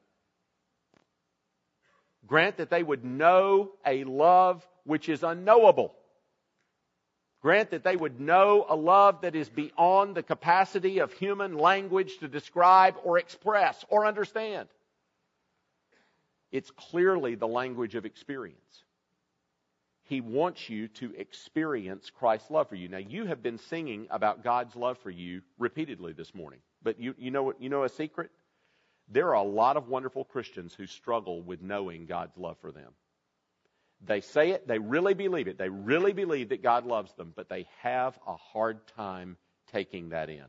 Grant 2.25 2.57
that 2.57 2.69
they 2.69 2.83
would 2.83 3.03
know 3.03 3.71
a 3.85 4.03
love 4.03 4.65
which 4.85 5.09
is 5.09 5.23
unknowable. 5.23 5.93
Grant 7.41 7.71
that 7.71 7.83
they 7.83 7.97
would 7.97 8.21
know 8.21 8.65
a 8.69 8.75
love 8.75 9.21
that 9.21 9.35
is 9.35 9.49
beyond 9.49 10.15
the 10.15 10.23
capacity 10.23 10.99
of 10.99 11.11
human 11.11 11.57
language 11.57 12.17
to 12.19 12.29
describe 12.29 12.95
or 13.03 13.19
express 13.19 13.83
or 13.89 14.05
understand. 14.05 14.69
It's 16.51 16.71
clearly 16.71 17.35
the 17.35 17.47
language 17.47 17.95
of 17.95 18.05
experience. 18.05 18.83
He 20.03 20.19
wants 20.19 20.69
you 20.69 20.89
to 20.89 21.13
experience 21.15 22.09
Christ's 22.09 22.51
love 22.51 22.67
for 22.67 22.75
you. 22.75 22.89
Now, 22.89 22.97
you 22.97 23.25
have 23.25 23.41
been 23.41 23.57
singing 23.57 24.07
about 24.09 24.43
God's 24.43 24.75
love 24.75 24.97
for 24.99 25.09
you 25.09 25.41
repeatedly 25.57 26.13
this 26.13 26.35
morning. 26.35 26.59
But 26.81 26.99
you, 26.99 27.15
you, 27.17 27.31
know, 27.31 27.53
you 27.57 27.69
know 27.69 27.83
a 27.83 27.89
secret? 27.89 28.29
There 29.07 29.29
are 29.29 29.35
a 29.35 29.43
lot 29.43 29.77
of 29.77 29.87
wonderful 29.87 30.25
Christians 30.25 30.73
who 30.73 30.87
struggle 30.87 31.41
with 31.41 31.61
knowing 31.61 32.05
God's 32.05 32.37
love 32.37 32.57
for 32.59 32.71
them. 32.71 32.91
They 34.05 34.19
say 34.19 34.51
it, 34.51 34.67
they 34.67 34.79
really 34.79 35.13
believe 35.13 35.47
it, 35.47 35.57
they 35.57 35.69
really 35.69 36.11
believe 36.11 36.49
that 36.49 36.61
God 36.61 36.85
loves 36.85 37.13
them, 37.13 37.31
but 37.33 37.47
they 37.47 37.65
have 37.81 38.17
a 38.27 38.35
hard 38.35 38.85
time 38.87 39.37
taking 39.71 40.09
that 40.09 40.29
in. 40.29 40.43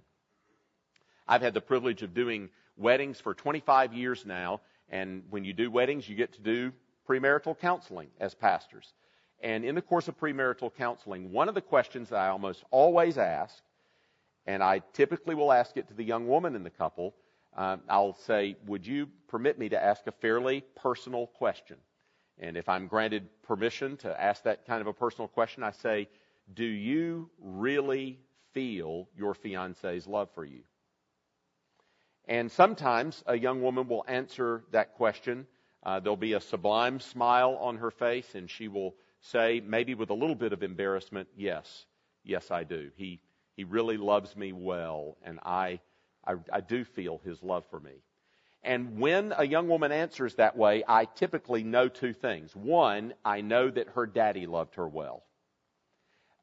I've 1.28 1.42
had 1.42 1.54
the 1.54 1.60
privilege 1.60 2.02
of 2.02 2.14
doing 2.14 2.50
weddings 2.76 3.20
for 3.20 3.32
25 3.32 3.94
years 3.94 4.26
now, 4.26 4.60
and 4.88 5.22
when 5.30 5.44
you 5.44 5.52
do 5.52 5.70
weddings, 5.70 6.08
you 6.08 6.16
get 6.16 6.32
to 6.34 6.40
do 6.40 6.72
premarital 7.08 7.58
counseling 7.60 8.08
as 8.18 8.34
pastors. 8.34 8.92
And 9.44 9.62
in 9.62 9.74
the 9.74 9.82
course 9.82 10.08
of 10.08 10.18
premarital 10.18 10.74
counseling, 10.74 11.30
one 11.30 11.50
of 11.50 11.54
the 11.54 11.60
questions 11.60 12.08
that 12.08 12.18
I 12.18 12.28
almost 12.28 12.64
always 12.70 13.18
ask, 13.18 13.62
and 14.46 14.62
I 14.62 14.80
typically 14.94 15.34
will 15.34 15.52
ask 15.52 15.76
it 15.76 15.86
to 15.88 15.94
the 15.94 16.02
young 16.02 16.26
woman 16.26 16.56
in 16.56 16.62
the 16.62 16.70
couple, 16.70 17.14
um, 17.54 17.82
I'll 17.86 18.14
say, 18.14 18.56
Would 18.66 18.86
you 18.86 19.06
permit 19.28 19.58
me 19.58 19.68
to 19.68 19.80
ask 19.82 20.06
a 20.06 20.12
fairly 20.12 20.64
personal 20.74 21.26
question? 21.26 21.76
And 22.38 22.56
if 22.56 22.70
I'm 22.70 22.86
granted 22.86 23.28
permission 23.42 23.98
to 23.98 24.18
ask 24.18 24.42
that 24.44 24.66
kind 24.66 24.80
of 24.80 24.86
a 24.86 24.94
personal 24.94 25.28
question, 25.28 25.62
I 25.62 25.72
say, 25.72 26.08
Do 26.54 26.64
you 26.64 27.28
really 27.38 28.18
feel 28.54 29.10
your 29.14 29.34
fiance's 29.34 30.06
love 30.06 30.30
for 30.34 30.46
you? 30.46 30.62
And 32.26 32.50
sometimes 32.50 33.22
a 33.26 33.38
young 33.38 33.60
woman 33.60 33.88
will 33.88 34.06
answer 34.08 34.64
that 34.70 34.94
question. 34.94 35.46
Uh, 35.82 36.00
there'll 36.00 36.16
be 36.16 36.32
a 36.32 36.40
sublime 36.40 36.98
smile 36.98 37.58
on 37.60 37.76
her 37.76 37.90
face, 37.90 38.34
and 38.34 38.50
she 38.50 38.68
will 38.68 38.94
say, 39.24 39.62
maybe 39.64 39.94
with 39.94 40.10
a 40.10 40.14
little 40.14 40.34
bit 40.34 40.52
of 40.52 40.62
embarrassment, 40.62 41.28
Yes, 41.36 41.86
yes, 42.22 42.50
I 42.50 42.64
do. 42.64 42.90
He, 42.96 43.20
he 43.56 43.64
really 43.64 43.96
loves 43.96 44.36
me 44.36 44.52
well, 44.52 45.16
and 45.24 45.38
I, 45.44 45.80
I, 46.26 46.34
I 46.52 46.60
do 46.60 46.84
feel 46.84 47.20
his 47.24 47.42
love 47.42 47.64
for 47.70 47.80
me. 47.80 48.02
And 48.62 48.98
when 48.98 49.34
a 49.36 49.46
young 49.46 49.68
woman 49.68 49.92
answers 49.92 50.34
that 50.36 50.56
way, 50.56 50.84
I 50.88 51.04
typically 51.04 51.64
know 51.64 51.88
two 51.88 52.14
things. 52.14 52.54
One, 52.56 53.12
I 53.24 53.42
know 53.42 53.70
that 53.70 53.88
her 53.90 54.06
daddy 54.06 54.46
loved 54.46 54.76
her 54.76 54.88
well. 54.88 55.22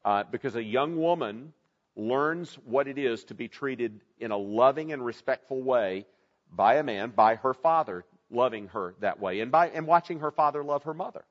Uh, 0.04 0.24
because 0.30 0.54
a 0.56 0.62
young 0.62 0.96
woman 0.96 1.52
learns 1.96 2.54
what 2.64 2.88
it 2.88 2.98
is 2.98 3.24
to 3.24 3.34
be 3.34 3.48
treated 3.48 4.00
in 4.18 4.30
a 4.30 4.36
loving 4.36 4.92
and 4.92 5.04
respectful 5.04 5.62
way 5.62 6.06
by 6.50 6.76
a 6.76 6.82
man, 6.82 7.10
by 7.10 7.36
her 7.36 7.54
father 7.54 8.04
loving 8.30 8.68
her 8.68 8.94
that 9.00 9.20
way, 9.20 9.40
and 9.40 9.52
by 9.52 9.68
and 9.68 9.86
watching 9.86 10.20
her 10.20 10.30
father 10.30 10.64
love 10.64 10.84
her 10.84 10.94
mother. 10.94 11.24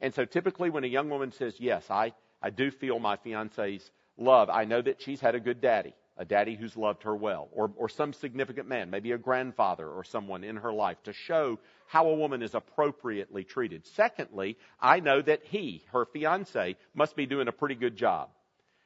And 0.00 0.14
so 0.14 0.24
typically 0.24 0.70
when 0.70 0.84
a 0.84 0.88
young 0.88 1.08
woman 1.08 1.32
says, 1.32 1.54
Yes, 1.58 1.90
I, 1.90 2.12
I 2.42 2.50
do 2.50 2.70
feel 2.70 2.98
my 2.98 3.16
fiance's 3.16 3.90
love, 4.16 4.50
I 4.50 4.64
know 4.64 4.82
that 4.82 5.02
she's 5.02 5.20
had 5.20 5.34
a 5.34 5.40
good 5.40 5.60
daddy, 5.60 5.94
a 6.16 6.24
daddy 6.24 6.56
who's 6.56 6.76
loved 6.76 7.02
her 7.04 7.16
well, 7.16 7.48
or, 7.52 7.70
or 7.76 7.88
some 7.88 8.12
significant 8.12 8.68
man, 8.68 8.90
maybe 8.90 9.12
a 9.12 9.18
grandfather 9.18 9.88
or 9.88 10.04
someone 10.04 10.44
in 10.44 10.56
her 10.56 10.72
life 10.72 11.02
to 11.04 11.12
show 11.12 11.58
how 11.86 12.08
a 12.08 12.14
woman 12.14 12.42
is 12.42 12.54
appropriately 12.54 13.44
treated. 13.44 13.86
Secondly, 13.86 14.56
I 14.80 15.00
know 15.00 15.22
that 15.22 15.44
he, 15.44 15.84
her 15.92 16.04
fiance, 16.04 16.76
must 16.94 17.16
be 17.16 17.26
doing 17.26 17.48
a 17.48 17.52
pretty 17.52 17.74
good 17.76 17.96
job 17.96 18.28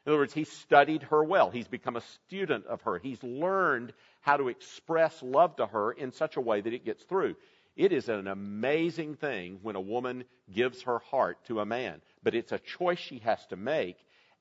in 0.09 0.13
other 0.13 0.21
words, 0.21 0.33
he's 0.33 0.51
studied 0.51 1.03
her 1.03 1.23
well. 1.23 1.51
He's 1.51 1.69
become 1.69 1.97
a 1.97 2.01
student 2.01 2.65
of 2.65 2.81
her. 2.83 2.99
He's 2.99 3.23
learned 3.23 3.93
how 4.23 4.39
to 4.39 4.49
express 4.49 5.23
love 5.23 5.57
to 5.57 5.67
her 5.67 5.93
in 5.93 6.13
such 6.13 6.39
a 6.39 6.41
way 6.41 6.63
that 6.63 6.73
it 6.73 6.87
gets 6.87 7.03
through. 7.05 7.37
It 7.79 7.93
is 7.93 8.09
an 8.09 8.27
amazing 8.27 9.15
thing 9.15 9.61
when 9.63 9.77
a 9.77 9.81
woman 9.81 10.25
gives 10.53 10.83
her 10.83 10.99
heart 10.99 11.39
to 11.47 11.61
a 11.61 11.65
man, 11.65 12.03
but 12.25 12.35
it's 12.35 12.51
a 12.51 12.59
choice 12.59 12.99
she 12.99 13.21
has 13.21 13.47
to 13.47 13.57
make, 13.57 13.97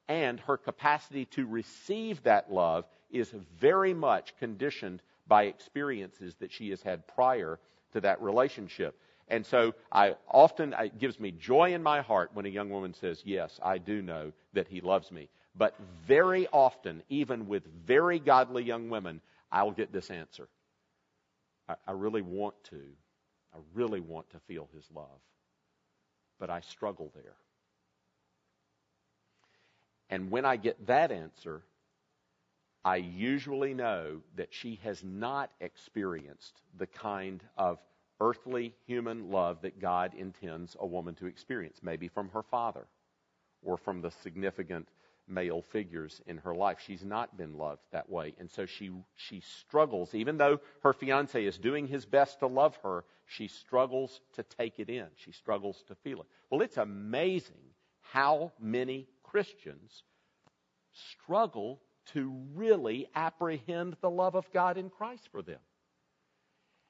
and 0.08 0.40
her 0.40 0.58
capacity 0.58 1.26
to 1.26 1.46
receive 1.46 2.24
that 2.24 2.52
love 2.52 2.86
is 3.12 3.32
very 3.60 3.94
much 3.94 4.36
conditioned 4.40 5.04
by 5.28 5.44
experiences 5.44 6.34
that 6.40 6.52
she 6.52 6.72
has 6.72 6.82
had 6.82 7.08
prior 7.08 7.60
to 7.94 8.02
that 8.02 8.24
relationship. 8.24 9.00
And 9.28 9.46
so 9.46 9.76
I 9.92 10.16
often, 10.28 10.74
it 10.74 10.98
gives 10.98 11.20
me 11.20 11.30
joy 11.30 11.76
in 11.76 11.84
my 11.84 12.02
heart 12.02 12.32
when 12.34 12.48
a 12.48 12.50
young 12.50 12.72
woman 12.72 12.96
says, 12.96 13.22
yes, 13.24 13.60
I 13.62 13.78
do 13.78 14.02
know 14.02 14.32
that 14.54 14.68
he 14.68 14.82
loves 14.82 15.12
me. 15.12 15.30
But 15.56 15.76
very 16.08 16.48
often, 16.48 17.04
even 17.10 17.48
with 17.48 17.68
very 17.86 18.18
godly 18.18 18.64
young 18.64 18.90
women, 18.90 19.22
I'll 19.52 19.72
get 19.72 19.94
this 19.94 20.10
answer. 20.10 20.48
I, 21.70 21.76
I 21.88 21.92
really 21.92 22.24
want 22.24 22.56
to. 22.72 22.82
I 23.54 23.58
really 23.74 24.00
want 24.00 24.30
to 24.32 24.40
feel 24.48 24.70
his 24.74 24.86
love. 24.94 25.22
But 26.40 26.50
I 26.50 26.62
struggle 26.62 27.12
there. 27.16 27.36
And 30.10 30.32
when 30.32 30.46
I 30.46 30.56
get 30.56 30.88
that 30.88 31.12
answer, 31.12 31.64
I 32.86 32.98
usually 32.98 33.74
know 33.74 34.22
that 34.36 34.54
she 34.54 34.80
has 34.84 35.04
not 35.04 35.52
experienced 35.60 36.62
the 36.78 36.88
kind 36.88 37.44
of 37.58 37.80
earthly 38.20 38.74
human 38.86 39.30
love 39.30 39.62
that 39.62 39.80
God 39.80 40.14
intends 40.16 40.76
a 40.80 40.86
woman 40.86 41.14
to 41.16 41.26
experience, 41.26 41.80
maybe 41.84 42.08
from 42.08 42.30
her 42.30 42.44
father 42.44 42.88
or 43.64 43.78
from 43.78 44.02
the 44.02 44.12
significant 44.24 44.88
male 45.28 45.62
figures 45.62 46.22
in 46.26 46.38
her 46.38 46.56
life. 46.56 46.78
She's 46.86 47.04
not 47.04 47.38
been 47.38 47.58
loved 47.58 47.82
that 47.92 48.10
way. 48.10 48.34
And 48.40 48.50
so 48.50 48.66
she, 48.66 48.92
she 49.16 49.42
struggles, 49.42 50.14
even 50.14 50.38
though 50.38 50.60
her 50.84 50.94
fiance 50.94 51.44
is 51.44 51.58
doing 51.58 51.88
his 51.88 52.06
best 52.06 52.40
to 52.40 52.48
love 52.48 52.78
her, 52.84 53.04
she 53.26 53.48
struggles 53.48 54.22
to 54.36 54.44
take 54.44 54.80
it 54.80 54.90
in. 54.90 55.08
She 55.16 55.32
struggles 55.32 55.84
to 55.88 55.96
feel 55.96 56.22
it. 56.22 56.28
Well, 56.50 56.62
it's 56.62 56.78
amazing 56.78 57.56
how 58.02 58.54
many 58.60 59.08
Christians 59.24 60.04
struggle 60.94 61.82
to 62.14 62.34
really 62.56 63.08
apprehend 63.16 63.98
the 64.02 64.10
love 64.10 64.36
of 64.36 64.52
God 64.54 64.78
in 64.78 64.90
Christ 64.90 65.28
for 65.32 65.42
them. 65.42 65.60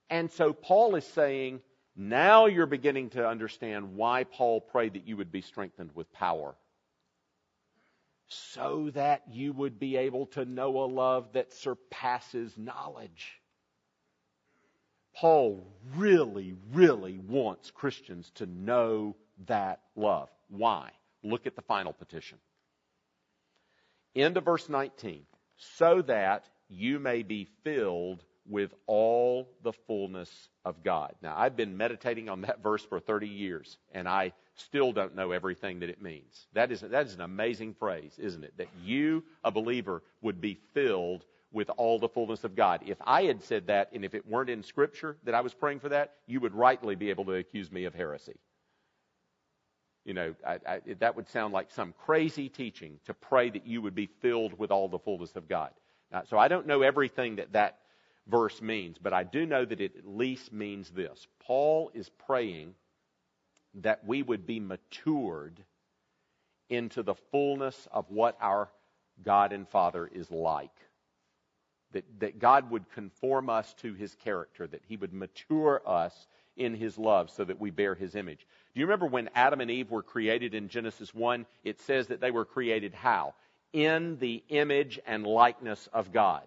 And 0.09 0.31
so 0.31 0.53
Paul 0.53 0.95
is 0.95 1.05
saying, 1.05 1.61
now 1.95 2.45
you're 2.45 2.67
beginning 2.67 3.09
to 3.11 3.27
understand 3.27 3.95
why 3.95 4.23
Paul 4.23 4.61
prayed 4.61 4.93
that 4.93 5.07
you 5.07 5.17
would 5.17 5.31
be 5.31 5.41
strengthened 5.41 5.89
with 5.95 6.13
power 6.13 6.55
so 8.27 8.91
that 8.93 9.23
you 9.31 9.53
would 9.53 9.79
be 9.79 9.95
able 9.97 10.25
to 10.27 10.45
know 10.45 10.83
a 10.83 10.85
love 10.85 11.33
that 11.33 11.53
surpasses 11.53 12.57
knowledge. 12.57 13.41
Paul 15.15 15.65
really, 15.95 16.53
really 16.73 17.17
wants 17.17 17.71
Christians 17.71 18.31
to 18.35 18.45
know 18.45 19.15
that 19.47 19.81
love. 19.95 20.29
Why? 20.49 20.91
Look 21.23 21.47
at 21.47 21.55
the 21.55 21.61
final 21.63 21.93
petition. 21.93 22.37
End 24.15 24.37
of 24.37 24.45
verse 24.45 24.69
19. 24.69 25.23
So 25.57 26.01
that 26.03 26.45
you 26.69 26.99
may 26.99 27.23
be 27.23 27.47
filled 27.63 28.23
with 28.47 28.73
all 28.85 29.49
the 29.63 29.73
fullness 29.73 30.29
of 30.63 30.83
God. 30.83 31.15
Now, 31.21 31.35
I've 31.37 31.55
been 31.55 31.77
meditating 31.77 32.29
on 32.29 32.41
that 32.41 32.61
verse 32.61 32.83
for 32.83 32.99
30 32.99 33.27
years, 33.27 33.77
and 33.91 34.07
I 34.07 34.33
still 34.59 34.91
don't 34.91 35.15
know 35.15 35.31
everything 35.31 35.79
that 35.79 35.89
it 35.89 36.01
means. 36.01 36.47
That 36.53 36.71
is, 36.71 36.81
that 36.81 37.05
is 37.05 37.13
an 37.13 37.21
amazing 37.21 37.73
phrase, 37.73 38.13
isn't 38.17 38.43
it? 38.43 38.53
That 38.57 38.69
you, 38.83 39.23
a 39.43 39.51
believer, 39.51 40.03
would 40.21 40.41
be 40.41 40.59
filled 40.73 41.25
with 41.51 41.69
all 41.77 41.99
the 41.99 42.09
fullness 42.09 42.43
of 42.43 42.55
God. 42.55 42.81
If 42.85 42.97
I 43.05 43.23
had 43.23 43.43
said 43.43 43.67
that, 43.67 43.89
and 43.93 44.03
if 44.03 44.13
it 44.13 44.27
weren't 44.27 44.49
in 44.49 44.63
Scripture 44.63 45.17
that 45.23 45.35
I 45.35 45.41
was 45.41 45.53
praying 45.53 45.79
for 45.79 45.89
that, 45.89 46.15
you 46.25 46.39
would 46.39 46.53
rightly 46.53 46.95
be 46.95 47.09
able 47.09 47.25
to 47.25 47.33
accuse 47.33 47.71
me 47.71 47.85
of 47.85 47.95
heresy. 47.95 48.35
You 50.05 50.13
know, 50.13 50.35
I, 50.45 50.59
I, 50.65 50.81
that 50.99 51.15
would 51.15 51.27
sound 51.29 51.53
like 51.53 51.71
some 51.71 51.93
crazy 52.05 52.47
teaching 52.47 52.99
to 53.05 53.13
pray 53.13 53.49
that 53.49 53.67
you 53.67 53.81
would 53.81 53.95
be 53.95 54.07
filled 54.21 54.57
with 54.57 54.71
all 54.71 54.87
the 54.87 54.99
fullness 54.99 55.35
of 55.35 55.47
God. 55.49 55.71
Now, 56.11 56.23
so 56.29 56.37
I 56.37 56.47
don't 56.47 56.67
know 56.67 56.81
everything 56.81 57.35
that 57.37 57.53
that 57.53 57.79
verse 58.27 58.61
means, 58.61 58.97
but 58.97 59.13
I 59.13 59.23
do 59.23 59.45
know 59.45 59.65
that 59.65 59.81
it 59.81 59.97
at 59.97 60.07
least 60.07 60.53
means 60.53 60.89
this. 60.89 61.27
Paul 61.39 61.91
is 61.93 62.09
praying 62.25 62.73
that 63.75 64.05
we 64.05 64.21
would 64.21 64.45
be 64.45 64.59
matured 64.59 65.63
into 66.69 67.03
the 67.03 67.15
fullness 67.31 67.87
of 67.91 68.09
what 68.09 68.37
our 68.41 68.69
God 69.23 69.53
and 69.53 69.67
Father 69.67 70.07
is 70.07 70.29
like. 70.31 70.71
That, 71.91 72.05
that 72.19 72.39
God 72.39 72.69
would 72.69 72.89
conform 72.91 73.49
us 73.49 73.73
to 73.75 73.93
his 73.93 74.13
character, 74.15 74.67
that 74.67 74.81
he 74.87 74.97
would 74.97 75.13
mature 75.13 75.81
us 75.85 76.27
in 76.57 76.73
his 76.73 76.97
love 76.97 77.29
so 77.29 77.45
that 77.45 77.59
we 77.59 77.69
bear 77.69 77.95
his 77.95 78.15
image. 78.15 78.45
Do 78.73 78.79
you 78.79 78.85
remember 78.85 79.05
when 79.05 79.29
Adam 79.35 79.61
and 79.61 79.71
Eve 79.71 79.89
were 79.89 80.03
created 80.03 80.53
in 80.53 80.67
Genesis 80.67 81.13
1? 81.13 81.45
It 81.63 81.79
says 81.81 82.07
that 82.07 82.19
they 82.19 82.31
were 82.31 82.45
created 82.45 82.93
how? 82.93 83.35
In 83.71 84.17
the 84.19 84.43
image 84.49 84.99
and 85.05 85.25
likeness 85.25 85.87
of 85.93 86.11
God. 86.11 86.43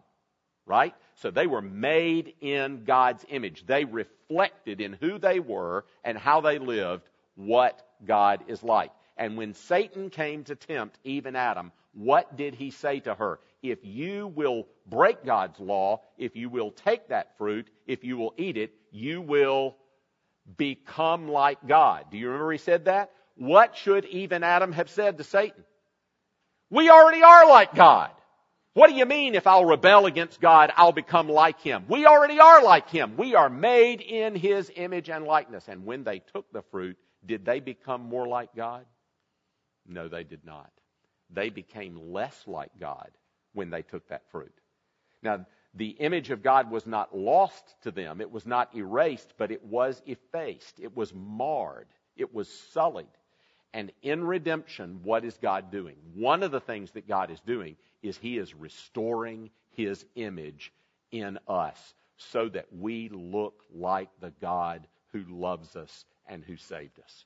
Right? 0.71 0.95
So 1.17 1.33
they 1.33 1.49
were 1.49 1.61
made 1.61 2.35
in 2.41 2.85
God's 2.85 3.25
image. 3.29 3.67
They 3.67 3.85
reflected 3.85 4.81
in 4.81 4.93
who 4.93 5.19
they 5.19 5.41
were 5.41 5.85
and 6.05 6.17
how 6.17 6.43
they 6.43 6.61
lived 6.61 7.03
what 7.35 7.85
God 8.07 8.45
is 8.47 8.63
like. 8.63 8.93
And 9.17 9.37
when 9.37 9.55
Satan 9.55 10.11
came 10.11 10.45
to 10.45 10.55
tempt 10.55 10.97
Eve 11.03 11.27
and 11.27 11.37
Adam, 11.37 11.73
what 11.93 12.37
did 12.37 12.55
he 12.55 12.71
say 12.71 13.01
to 13.01 13.17
her? 13.17 13.41
If 13.65 13.81
you 13.83 14.29
will 14.29 14.69
break 14.87 15.25
God's 15.25 15.59
law, 15.59 16.03
if 16.17 16.37
you 16.37 16.49
will 16.49 16.71
take 16.71 17.09
that 17.09 17.37
fruit, 17.37 17.67
if 17.89 18.05
you 18.05 18.17
will 18.17 18.33
eat 18.37 18.57
it, 18.57 18.73
you 18.93 19.21
will 19.21 19.75
become 20.57 21.27
like 21.27 21.67
God. 21.67 22.05
Do 22.13 22.17
you 22.17 22.29
remember 22.29 22.53
he 22.53 22.59
said 22.59 22.85
that? 22.85 23.11
What 23.35 23.77
should 23.77 24.05
Eve 24.05 24.31
and 24.31 24.45
Adam 24.45 24.71
have 24.71 24.89
said 24.89 25.19
to 25.19 25.25
Satan? 25.25 25.65
We 26.71 26.91
already 26.91 27.25
are 27.25 27.49
like 27.49 27.75
God. 27.75 28.13
What 28.73 28.89
do 28.89 28.95
you 28.95 29.05
mean 29.05 29.35
if 29.35 29.47
I'll 29.47 29.65
rebel 29.65 30.07
against 30.07 30.41
God, 30.41 30.73
I'll 30.77 30.93
become 30.93 31.29
like 31.29 31.61
Him? 31.61 31.85
We 31.89 32.07
already 32.07 32.39
are 32.39 32.63
like 32.63 32.89
Him. 32.89 33.17
We 33.17 33.35
are 33.35 33.51
made 33.51 34.01
in 34.01 34.37
His 34.37 34.71
image 34.75 35.11
and 35.11 35.25
likeness. 35.25 35.67
And 35.69 35.85
when 35.85 36.05
they 36.05 36.21
took 36.21 36.53
the 36.53 36.63
fruit, 36.71 36.97
did 37.27 37.45
they 37.45 37.59
become 37.59 38.03
more 38.03 38.29
like 38.29 38.55
God? 38.55 38.87
No, 39.87 40.09
they 40.09 40.23
did 40.23 40.45
not. 40.45 40.71
They 41.31 41.51
became 41.51 42.13
less 42.13 42.45
like 42.47 42.71
God 42.79 43.11
when 43.55 43.71
they 43.71 43.83
took 43.83 44.09
that 44.09 44.31
fruit. 44.31 44.55
Now, 45.23 45.47
the 45.75 45.91
image 45.91 46.31
of 46.31 46.43
God 46.43 46.71
was 46.71 46.87
not 46.87 47.17
lost 47.17 47.75
to 47.83 47.91
them. 47.91 48.21
It 48.21 48.31
was 48.31 48.47
not 48.47 48.75
erased, 48.75 49.35
but 49.37 49.51
it 49.51 49.65
was 49.65 50.01
effaced. 50.07 50.81
It 50.81 50.97
was 50.97 51.13
marred. 51.15 51.89
It 52.17 52.33
was 52.35 52.49
sullied. 52.73 53.07
And 53.73 53.93
in 54.03 54.25
redemption, 54.25 55.01
what 55.05 55.25
is 55.25 55.39
God 55.39 55.71
doing? 55.71 55.97
One 56.15 56.43
of 56.43 56.51
the 56.51 56.61
things 56.61 56.91
that 56.93 57.09
God 57.09 57.31
is 57.31 57.41
doing 57.41 57.77
is 58.03 58.19
He 58.19 58.39
is 58.39 58.55
restoring 58.55 59.51
His 59.71 60.05
image 60.17 60.73
in 61.13 61.39
us 61.47 61.95
so 62.17 62.49
that 62.49 62.67
we 62.77 63.09
look 63.11 63.65
like 63.75 64.09
the 64.21 64.33
God 64.41 64.87
who 65.13 65.25
loves 65.29 65.77
us 65.77 66.05
and 66.27 66.45
who 66.45 66.57
saved 66.57 66.99
us. 67.01 67.25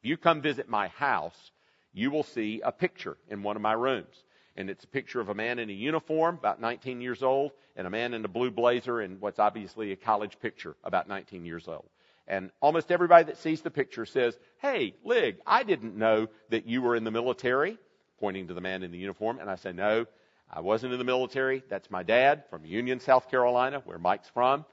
If 0.00 0.08
you 0.08 0.16
come 0.16 0.40
visit 0.40 0.68
my 0.68 0.88
house, 0.88 1.50
you 1.92 2.10
will 2.10 2.22
see 2.22 2.60
a 2.62 2.72
picture 2.72 3.16
in 3.28 3.42
one 3.42 3.56
of 3.56 3.62
my 3.62 3.72
rooms. 3.72 4.24
And 4.56 4.70
it's 4.70 4.84
a 4.84 4.88
picture 4.88 5.20
of 5.20 5.28
a 5.28 5.34
man 5.34 5.58
in 5.58 5.68
a 5.68 5.72
uniform, 5.72 6.36
about 6.36 6.60
19 6.60 7.00
years 7.00 7.22
old, 7.22 7.52
and 7.74 7.86
a 7.86 7.90
man 7.90 8.14
in 8.14 8.24
a 8.24 8.28
blue 8.28 8.50
blazer 8.50 9.00
and 9.00 9.20
what's 9.20 9.38
obviously 9.38 9.92
a 9.92 9.96
college 9.96 10.38
picture, 10.40 10.76
about 10.84 11.08
19 11.08 11.44
years 11.44 11.68
old. 11.68 11.88
And 12.28 12.50
almost 12.60 12.90
everybody 12.90 13.24
that 13.24 13.38
sees 13.38 13.60
the 13.60 13.70
picture 13.70 14.04
says, 14.04 14.36
Hey, 14.58 14.96
Lig, 15.04 15.36
I 15.46 15.62
didn't 15.62 15.96
know 15.96 16.28
that 16.50 16.66
you 16.66 16.82
were 16.82 16.96
in 16.96 17.04
the 17.04 17.10
military, 17.10 17.78
pointing 18.18 18.48
to 18.48 18.54
the 18.54 18.60
man 18.60 18.82
in 18.82 18.90
the 18.90 18.98
uniform. 18.98 19.38
And 19.38 19.48
I 19.48 19.56
say, 19.56 19.72
No, 19.72 20.06
I 20.50 20.60
wasn't 20.60 20.92
in 20.92 20.98
the 20.98 21.04
military. 21.04 21.62
That's 21.68 21.90
my 21.90 22.02
dad 22.02 22.44
from 22.50 22.64
Union, 22.64 23.00
South 23.00 23.30
Carolina, 23.30 23.82
where 23.84 23.98
Mike's 23.98 24.28
from. 24.28 24.64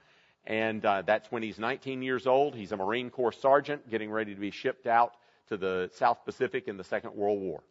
And 0.46 0.84
uh, 0.86 1.04
that's 1.04 1.32
when 1.32 1.44
he's 1.44 1.60
19 1.60 2.02
years 2.02 2.28
old. 2.28 2.56
He's 2.56 2.72
a 2.72 2.78
Marine 2.78 3.10
Corps 3.10 3.32
sergeant 3.32 3.90
getting 3.90 4.12
ready 4.12 4.34
to 4.34 4.42
be 4.42 4.52
shipped 4.52 4.88
out 4.88 5.14
to 5.48 5.58
the 5.58 5.90
South 5.96 6.26
Pacific 6.26 6.68
in 6.68 6.78
the 6.78 6.84
Second 6.84 7.16
World 7.16 7.40
War. 7.40 7.64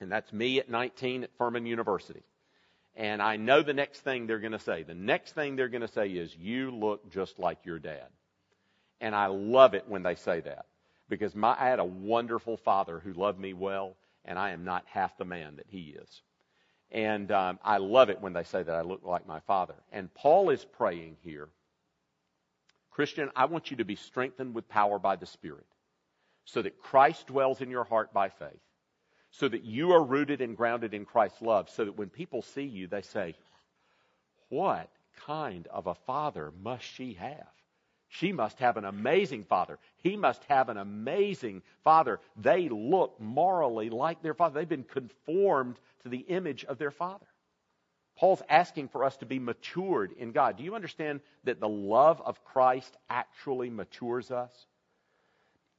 And 0.00 0.10
that's 0.10 0.32
me 0.32 0.58
at 0.58 0.68
19 0.68 1.24
at 1.24 1.30
Furman 1.38 1.66
University. 1.66 2.22
And 2.94 3.22
I 3.22 3.36
know 3.36 3.62
the 3.62 3.72
next 3.72 4.00
thing 4.00 4.26
they're 4.26 4.38
going 4.38 4.52
to 4.52 4.58
say. 4.58 4.82
The 4.82 4.94
next 4.94 5.32
thing 5.32 5.56
they're 5.56 5.68
going 5.68 5.82
to 5.82 5.88
say 5.88 6.08
is, 6.08 6.36
You 6.36 6.70
look 6.70 7.10
just 7.10 7.38
like 7.38 7.64
your 7.64 7.78
dad. 7.78 8.08
And 9.02 9.14
I 9.14 9.26
love 9.26 9.74
it 9.74 9.84
when 9.88 10.02
they 10.02 10.14
say 10.14 10.40
that 10.40 10.66
because 11.08 11.34
my, 11.34 11.54
I 11.58 11.68
had 11.68 11.80
a 11.80 11.84
wonderful 11.84 12.56
father 12.56 13.00
who 13.00 13.12
loved 13.12 13.38
me 13.38 13.52
well, 13.52 13.96
and 14.24 14.38
I 14.38 14.52
am 14.52 14.64
not 14.64 14.84
half 14.86 15.18
the 15.18 15.24
man 15.26 15.56
that 15.56 15.66
he 15.68 15.96
is. 16.00 16.22
And 16.92 17.30
um, 17.32 17.58
I 17.64 17.78
love 17.78 18.10
it 18.10 18.20
when 18.20 18.32
they 18.32 18.44
say 18.44 18.62
that 18.62 18.74
I 18.74 18.82
look 18.82 19.00
like 19.04 19.26
my 19.26 19.40
father. 19.40 19.74
And 19.90 20.14
Paul 20.14 20.50
is 20.50 20.64
praying 20.64 21.16
here 21.20 21.48
Christian, 22.92 23.30
I 23.34 23.46
want 23.46 23.70
you 23.70 23.78
to 23.78 23.84
be 23.84 23.96
strengthened 23.96 24.54
with 24.54 24.68
power 24.68 24.98
by 24.98 25.16
the 25.16 25.26
Spirit 25.26 25.66
so 26.44 26.62
that 26.62 26.78
Christ 26.78 27.26
dwells 27.26 27.60
in 27.60 27.70
your 27.70 27.84
heart 27.84 28.12
by 28.12 28.28
faith, 28.28 28.60
so 29.30 29.48
that 29.48 29.64
you 29.64 29.92
are 29.92 30.02
rooted 30.04 30.42
and 30.42 30.56
grounded 30.56 30.92
in 30.92 31.06
Christ's 31.06 31.40
love, 31.40 31.70
so 31.70 31.86
that 31.86 31.96
when 31.96 32.10
people 32.10 32.42
see 32.42 32.64
you, 32.64 32.86
they 32.86 33.02
say, 33.02 33.34
What 34.50 34.90
kind 35.26 35.66
of 35.68 35.86
a 35.86 35.94
father 35.94 36.52
must 36.62 36.84
she 36.84 37.14
have? 37.14 37.48
She 38.14 38.30
must 38.30 38.58
have 38.58 38.76
an 38.76 38.84
amazing 38.84 39.44
father. 39.44 39.78
He 39.96 40.18
must 40.18 40.44
have 40.44 40.68
an 40.68 40.76
amazing 40.76 41.62
father. 41.82 42.20
They 42.36 42.68
look 42.68 43.18
morally 43.18 43.88
like 43.88 44.22
their 44.22 44.34
father. 44.34 44.60
They've 44.60 44.68
been 44.68 44.84
conformed 44.84 45.80
to 46.02 46.10
the 46.10 46.18
image 46.18 46.66
of 46.66 46.76
their 46.76 46.90
father. 46.90 47.24
Paul's 48.14 48.42
asking 48.50 48.88
for 48.88 49.02
us 49.02 49.16
to 49.18 49.26
be 49.26 49.38
matured 49.38 50.12
in 50.12 50.32
God. 50.32 50.58
Do 50.58 50.62
you 50.62 50.74
understand 50.74 51.20
that 51.44 51.58
the 51.58 51.68
love 51.70 52.20
of 52.20 52.44
Christ 52.44 52.94
actually 53.08 53.70
matures 53.70 54.30
us? 54.30 54.52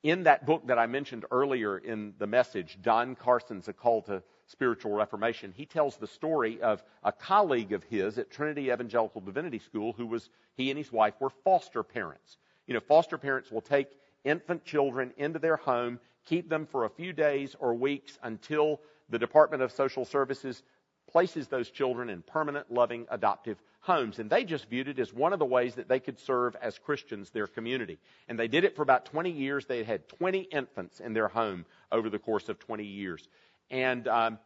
In 0.03 0.23
that 0.23 0.45
book 0.45 0.67
that 0.67 0.77
I 0.77 0.85
mentioned 0.85 1.23
earlier 1.31 1.77
in 1.77 2.13
the 2.19 2.27
message, 2.27 2.77
Don 2.81 3.15
Carson's 3.15 3.69
A 3.69 3.73
Call 3.73 4.01
to 4.03 4.21
Spiritual 4.47 4.91
Reformation, 4.91 5.53
he 5.55 5.65
tells 5.65 5.95
the 5.95 6.07
story 6.07 6.61
of 6.61 6.83
a 7.03 7.13
colleague 7.13 7.71
of 7.71 7.85
his 7.85 8.17
at 8.17 8.29
Trinity 8.29 8.69
Evangelical 8.69 9.21
Divinity 9.21 9.59
School 9.59 9.93
who 9.93 10.05
was, 10.05 10.29
he 10.57 10.69
and 10.69 10.77
his 10.77 10.91
wife 10.91 11.13
were 11.21 11.29
foster 11.29 11.83
parents. 11.83 12.35
You 12.67 12.73
know, 12.73 12.81
foster 12.81 13.17
parents 13.17 13.49
will 13.49 13.61
take 13.61 13.87
infant 14.25 14.65
children 14.65 15.13
into 15.15 15.39
their 15.39 15.55
home, 15.55 16.01
keep 16.25 16.49
them 16.49 16.65
for 16.65 16.83
a 16.83 16.89
few 16.89 17.13
days 17.13 17.55
or 17.57 17.73
weeks 17.73 18.19
until 18.23 18.81
the 19.07 19.19
Department 19.19 19.63
of 19.63 19.71
Social 19.71 20.03
Services 20.03 20.63
places 21.09 21.47
those 21.47 21.69
children 21.69 22.09
in 22.09 22.23
permanent, 22.23 22.69
loving, 22.69 23.07
adoptive 23.09 23.61
homes. 23.83 24.19
And 24.19 24.29
they 24.29 24.43
just 24.43 24.69
viewed 24.69 24.87
it 24.87 24.97
as 24.97 25.13
one 25.13 25.33
of 25.33 25.39
the 25.39 25.45
ways 25.45 25.75
that 25.75 25.87
they 25.87 25.99
could 25.99 26.19
serve 26.19 26.55
as 26.61 26.79
Christians 26.79 27.29
their 27.29 27.47
community. 27.47 27.99
And 28.27 28.39
they 28.39 28.47
did 28.47 28.63
it 28.63 28.75
for 28.75 28.81
about 28.81 29.05
20 29.05 29.29
years. 29.29 29.65
They 29.65 29.83
had 29.83 30.07
20 30.07 30.39
infants 30.39 30.99
in 30.99 31.13
their 31.13 31.27
home 31.27 31.65
over 31.91 32.09
the 32.09 32.19
course 32.19 32.49
of 32.49 32.59
20 32.59 32.83
years. 32.83 33.27
And 33.69 34.07
um, 34.07 34.39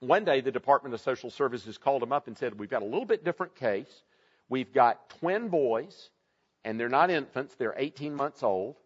one 0.00 0.24
day, 0.24 0.40
the 0.40 0.52
Department 0.52 0.94
of 0.94 1.00
Social 1.00 1.30
Services 1.30 1.78
called 1.78 2.02
them 2.02 2.12
up 2.12 2.26
and 2.26 2.36
said, 2.36 2.58
We've 2.58 2.70
got 2.70 2.82
a 2.82 2.86
little 2.86 3.04
bit 3.04 3.24
different 3.24 3.54
case. 3.54 4.02
We've 4.48 4.72
got 4.72 5.10
twin 5.20 5.48
boys, 5.48 6.10
and 6.64 6.78
they're 6.78 6.88
not 6.88 7.10
infants, 7.10 7.54
they're 7.56 7.74
18 7.76 8.14
months 8.14 8.42
old. 8.42 8.76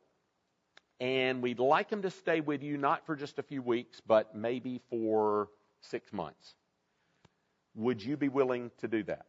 And 1.00 1.42
we'd 1.42 1.58
like 1.58 1.88
them 1.88 2.02
to 2.02 2.10
stay 2.10 2.40
with 2.40 2.62
you 2.62 2.76
not 2.76 3.06
for 3.06 3.16
just 3.16 3.38
a 3.38 3.42
few 3.42 3.62
weeks, 3.62 4.02
but 4.06 4.34
maybe 4.34 4.80
for 4.90 5.48
six 5.80 6.12
months. 6.12 6.54
Would 7.74 8.02
you 8.02 8.16
be 8.16 8.28
willing 8.28 8.70
to 8.78 8.88
do 8.88 9.02
that? 9.04 9.26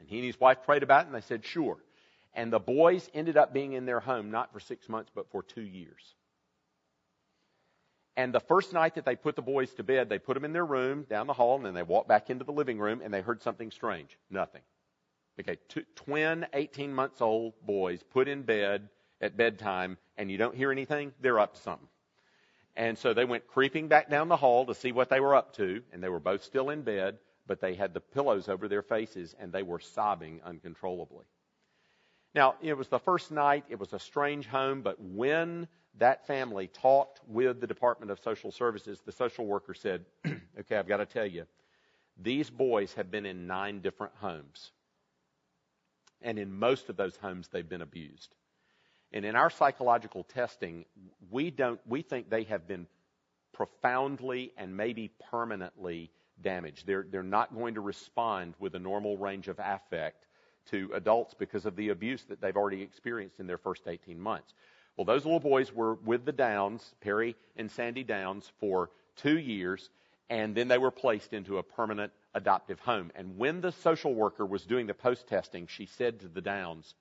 And 0.00 0.08
he 0.08 0.16
and 0.16 0.26
his 0.26 0.40
wife 0.40 0.64
prayed 0.64 0.82
about 0.82 1.02
it, 1.02 1.06
and 1.06 1.14
they 1.14 1.20
said, 1.20 1.44
Sure. 1.44 1.76
And 2.34 2.52
the 2.52 2.58
boys 2.58 3.08
ended 3.12 3.36
up 3.36 3.52
being 3.52 3.74
in 3.74 3.86
their 3.86 4.00
home 4.00 4.30
not 4.30 4.52
for 4.52 4.60
six 4.60 4.88
months, 4.88 5.10
but 5.14 5.30
for 5.30 5.42
two 5.42 5.62
years. 5.62 6.14
And 8.16 8.32
the 8.34 8.40
first 8.40 8.72
night 8.72 8.94
that 8.94 9.04
they 9.04 9.16
put 9.16 9.36
the 9.36 9.42
boys 9.42 9.72
to 9.74 9.82
bed, 9.82 10.08
they 10.08 10.18
put 10.18 10.34
them 10.34 10.44
in 10.44 10.52
their 10.52 10.64
room 10.64 11.06
down 11.08 11.26
the 11.26 11.32
hall, 11.32 11.56
and 11.56 11.64
then 11.64 11.74
they 11.74 11.82
walked 11.82 12.08
back 12.08 12.30
into 12.30 12.44
the 12.44 12.52
living 12.52 12.78
room, 12.78 13.00
and 13.04 13.12
they 13.12 13.20
heard 13.20 13.42
something 13.42 13.70
strange. 13.70 14.16
Nothing. 14.30 14.62
Okay, 15.38 15.58
two, 15.68 15.84
twin 15.94 16.46
18 16.52 16.94
months 16.94 17.20
old 17.20 17.54
boys 17.64 18.02
put 18.02 18.28
in 18.28 18.42
bed 18.42 18.88
at 19.20 19.36
bedtime, 19.36 19.98
and 20.16 20.30
you 20.30 20.38
don't 20.38 20.54
hear 20.54 20.72
anything, 20.72 21.12
they're 21.20 21.38
up 21.38 21.54
to 21.54 21.60
something. 21.60 21.88
And 22.76 22.96
so 22.96 23.12
they 23.12 23.24
went 23.24 23.46
creeping 23.46 23.88
back 23.88 24.08
down 24.10 24.28
the 24.28 24.36
hall 24.36 24.66
to 24.66 24.74
see 24.74 24.92
what 24.92 25.08
they 25.10 25.20
were 25.20 25.34
up 25.34 25.56
to, 25.56 25.82
and 25.92 26.02
they 26.02 26.08
were 26.08 26.20
both 26.20 26.44
still 26.44 26.70
in 26.70 26.82
bed, 26.82 27.18
but 27.50 27.60
they 27.60 27.74
had 27.74 27.92
the 27.92 28.00
pillows 28.00 28.48
over 28.48 28.68
their 28.68 28.80
faces 28.80 29.34
and 29.40 29.52
they 29.52 29.64
were 29.64 29.80
sobbing 29.80 30.40
uncontrollably. 30.44 31.24
Now, 32.32 32.54
it 32.62 32.74
was 32.74 32.86
the 32.86 33.00
first 33.00 33.32
night, 33.32 33.64
it 33.68 33.80
was 33.80 33.92
a 33.92 33.98
strange 33.98 34.46
home, 34.46 34.82
but 34.82 35.02
when 35.02 35.66
that 35.98 36.28
family 36.28 36.68
talked 36.68 37.20
with 37.26 37.60
the 37.60 37.66
Department 37.66 38.12
of 38.12 38.20
Social 38.20 38.52
Services, 38.52 39.00
the 39.04 39.10
social 39.10 39.46
worker 39.46 39.74
said, 39.74 40.04
Okay, 40.60 40.76
I've 40.76 40.86
got 40.86 40.98
to 40.98 41.06
tell 41.06 41.26
you, 41.26 41.44
these 42.16 42.48
boys 42.48 42.94
have 42.94 43.10
been 43.10 43.26
in 43.26 43.48
nine 43.48 43.80
different 43.80 44.12
homes. 44.20 44.70
And 46.22 46.38
in 46.38 46.56
most 46.56 46.88
of 46.88 46.96
those 46.96 47.16
homes, 47.16 47.48
they've 47.48 47.68
been 47.68 47.82
abused. 47.82 48.32
And 49.10 49.24
in 49.24 49.34
our 49.34 49.50
psychological 49.50 50.22
testing, 50.22 50.84
we 51.32 51.50
don't, 51.50 51.80
we 51.84 52.02
think 52.02 52.30
they 52.30 52.44
have 52.44 52.68
been 52.68 52.86
profoundly 53.52 54.52
and 54.56 54.76
maybe 54.76 55.10
permanently 55.32 56.12
damaged. 56.42 56.86
They're, 56.86 57.06
they're 57.10 57.22
not 57.22 57.54
going 57.54 57.74
to 57.74 57.80
respond 57.80 58.54
with 58.58 58.74
a 58.74 58.78
normal 58.78 59.16
range 59.16 59.48
of 59.48 59.58
affect 59.58 60.26
to 60.70 60.90
adults 60.94 61.34
because 61.34 61.66
of 61.66 61.76
the 61.76 61.88
abuse 61.88 62.22
that 62.24 62.40
they've 62.40 62.56
already 62.56 62.82
experienced 62.82 63.40
in 63.40 63.46
their 63.46 63.58
first 63.58 63.82
18 63.86 64.18
months. 64.18 64.54
Well, 64.96 65.04
those 65.04 65.24
little 65.24 65.40
boys 65.40 65.72
were 65.72 65.94
with 65.94 66.24
the 66.24 66.32
Downs, 66.32 66.94
Perry 67.00 67.36
and 67.56 67.70
Sandy 67.70 68.04
Downs, 68.04 68.50
for 68.58 68.90
two 69.16 69.38
years, 69.38 69.88
and 70.28 70.54
then 70.54 70.68
they 70.68 70.78
were 70.78 70.90
placed 70.90 71.32
into 71.32 71.58
a 71.58 71.62
permanent 71.62 72.12
adoptive 72.34 72.80
home. 72.80 73.10
And 73.14 73.36
when 73.36 73.60
the 73.60 73.72
social 73.72 74.14
worker 74.14 74.46
was 74.46 74.64
doing 74.64 74.86
the 74.86 74.94
post 74.94 75.26
testing, 75.26 75.66
she 75.66 75.86
said 75.86 76.20
to 76.20 76.28
the 76.28 76.40
Downs, 76.40 76.94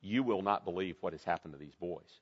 you 0.00 0.22
will 0.22 0.42
not 0.42 0.64
believe 0.64 0.96
what 1.00 1.12
has 1.12 1.24
happened 1.24 1.54
to 1.54 1.58
these 1.58 1.76
boys. 1.76 2.20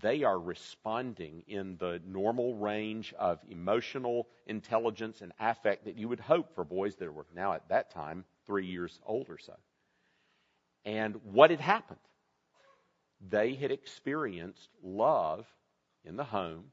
They 0.00 0.24
are 0.24 0.38
responding 0.38 1.44
in 1.46 1.76
the 1.78 2.00
normal 2.06 2.54
range 2.56 3.14
of 3.18 3.38
emotional 3.48 4.28
intelligence 4.46 5.20
and 5.20 5.32
affect 5.38 5.84
that 5.84 5.96
you 5.96 6.08
would 6.08 6.20
hope 6.20 6.54
for 6.54 6.64
boys 6.64 6.96
that 6.96 7.12
were 7.12 7.26
now 7.34 7.52
at 7.52 7.68
that 7.68 7.90
time 7.90 8.24
three 8.46 8.66
years 8.66 8.98
old 9.06 9.28
or 9.28 9.38
so. 9.38 9.54
And 10.84 11.16
what 11.24 11.50
had 11.50 11.60
happened? 11.60 12.00
They 13.28 13.54
had 13.54 13.70
experienced 13.70 14.68
love 14.82 15.46
in 16.04 16.16
the 16.16 16.24
home 16.24 16.64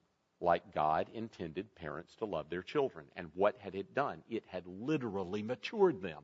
like 0.42 0.74
God 0.74 1.08
intended 1.14 1.74
parents 1.76 2.16
to 2.18 2.26
love 2.26 2.50
their 2.50 2.62
children. 2.62 3.06
And 3.16 3.30
what 3.34 3.56
had 3.60 3.76
it 3.76 3.96
done? 3.96 4.22
It 4.30 4.44
had 4.48 4.68
literally 4.68 5.42
matured 5.42 6.02
them. 6.02 6.24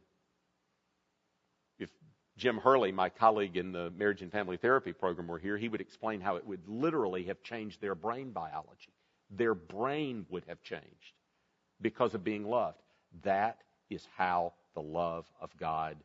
Jim 2.39 2.57
Hurley, 2.57 2.93
my 2.93 3.09
colleague 3.09 3.57
in 3.57 3.73
the 3.73 3.91
marriage 3.97 4.21
and 4.21 4.31
family 4.31 4.55
therapy 4.55 4.93
program, 4.93 5.27
were 5.27 5.37
here, 5.37 5.57
he 5.57 5.67
would 5.67 5.81
explain 5.81 6.21
how 6.21 6.37
it 6.37 6.47
would 6.47 6.65
literally 6.67 7.25
have 7.25 7.43
changed 7.43 7.81
their 7.81 7.95
brain 7.95 8.31
biology. 8.31 8.93
Their 9.29 9.53
brain 9.53 10.25
would 10.29 10.45
have 10.47 10.63
changed 10.63 11.13
because 11.81 12.13
of 12.15 12.23
being 12.23 12.49
loved. 12.49 12.79
That 13.23 13.59
is 13.89 14.07
how 14.15 14.53
the 14.73 14.81
love 14.81 15.25
of 15.41 15.49
God 15.57 15.97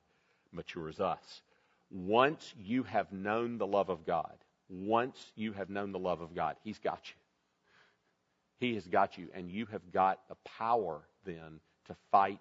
matures 0.53 1.01
us. 1.01 1.43
Once 1.91 2.53
you 2.59 2.83
have 2.83 3.13
known 3.13 3.57
the 3.57 3.67
love 3.67 3.89
of 3.89 4.05
God, 4.05 4.35
once 4.69 5.33
you 5.37 5.53
have 5.53 5.71
known 5.71 5.93
the 5.93 5.99
love 6.01 6.21
of 6.21 6.35
God, 6.35 6.57
He's 6.65 6.81
got 6.81 7.01
you. 7.07 7.15
He 8.59 8.75
has 8.75 8.89
got 8.89 9.17
you, 9.17 9.29
and 9.35 9.51
you 9.51 9.67
have 9.67 9.93
got 9.93 10.27
the 10.29 10.37
power 10.45 11.03
then 11.25 11.61
to 11.87 11.95
fight 12.11 12.41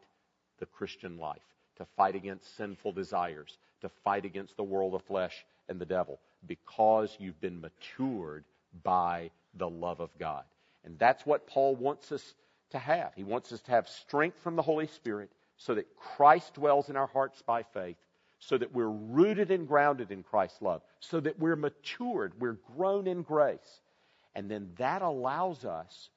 the 0.60 0.66
Christian 0.66 1.20
life, 1.20 1.42
to 1.78 1.86
fight 1.98 2.16
against 2.16 2.56
sinful 2.58 2.92
desires, 2.92 3.58
to 3.82 3.90
fight 4.04 4.26
against 4.26 4.56
the 4.58 4.64
world 4.64 4.94
of 4.94 5.04
flesh 5.04 5.46
and 5.70 5.80
the 5.80 5.86
devil, 5.86 6.20
because 6.48 7.16
you've 7.20 7.40
been 7.42 7.62
matured 7.62 8.44
by 8.84 9.30
the 9.56 9.70
love 9.70 10.00
of 10.00 10.10
God. 10.20 10.44
And 10.86 10.98
that's 11.00 11.26
what 11.26 11.48
Paul 11.48 11.76
wants 11.76 12.12
us 12.12 12.34
to 12.72 12.80
have. 12.80 13.12
He 13.16 13.24
wants 13.24 13.52
us 13.52 13.62
to 13.62 13.72
have 13.72 13.88
strength 13.88 14.40
from 14.42 14.56
the 14.56 14.62
Holy 14.62 14.88
Spirit 14.88 15.32
so 15.58 15.76
that 15.76 15.96
Christ 15.96 16.56
dwells 16.56 16.90
in 16.90 16.98
our 16.98 17.08
hearts 17.08 17.42
by 17.42 17.64
faith, 17.64 17.98
so 18.40 18.58
that 18.58 18.74
we're 18.74 18.90
rooted 18.90 19.52
and 19.52 19.68
grounded 19.68 20.12
in 20.12 20.24
Christ's 20.24 20.62
love, 20.62 20.82
so 21.00 21.20
that 21.20 21.40
we're 21.40 21.56
matured, 21.56 22.34
we're 22.40 22.58
grown 22.76 23.08
in 23.08 23.22
grace. 23.22 23.82
And 24.36 24.50
then 24.50 24.72
that 24.78 25.02
allows 25.02 25.64
us 25.64 26.10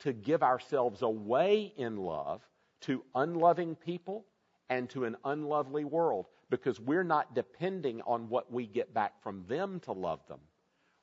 to 0.00 0.12
give 0.12 0.42
ourselves 0.42 1.02
away 1.02 1.72
in 1.76 1.96
love 1.96 2.42
to 2.82 3.02
unloving 3.14 3.74
people 3.76 4.24
and 4.72 4.88
to 4.88 5.04
an 5.04 5.16
unlovely 5.22 5.84
world 5.84 6.24
because 6.48 6.80
we're 6.80 7.04
not 7.04 7.34
depending 7.34 8.00
on 8.06 8.30
what 8.30 8.50
we 8.50 8.66
get 8.66 8.94
back 8.94 9.22
from 9.22 9.44
them 9.46 9.80
to 9.80 9.92
love 9.92 10.20
them. 10.28 10.38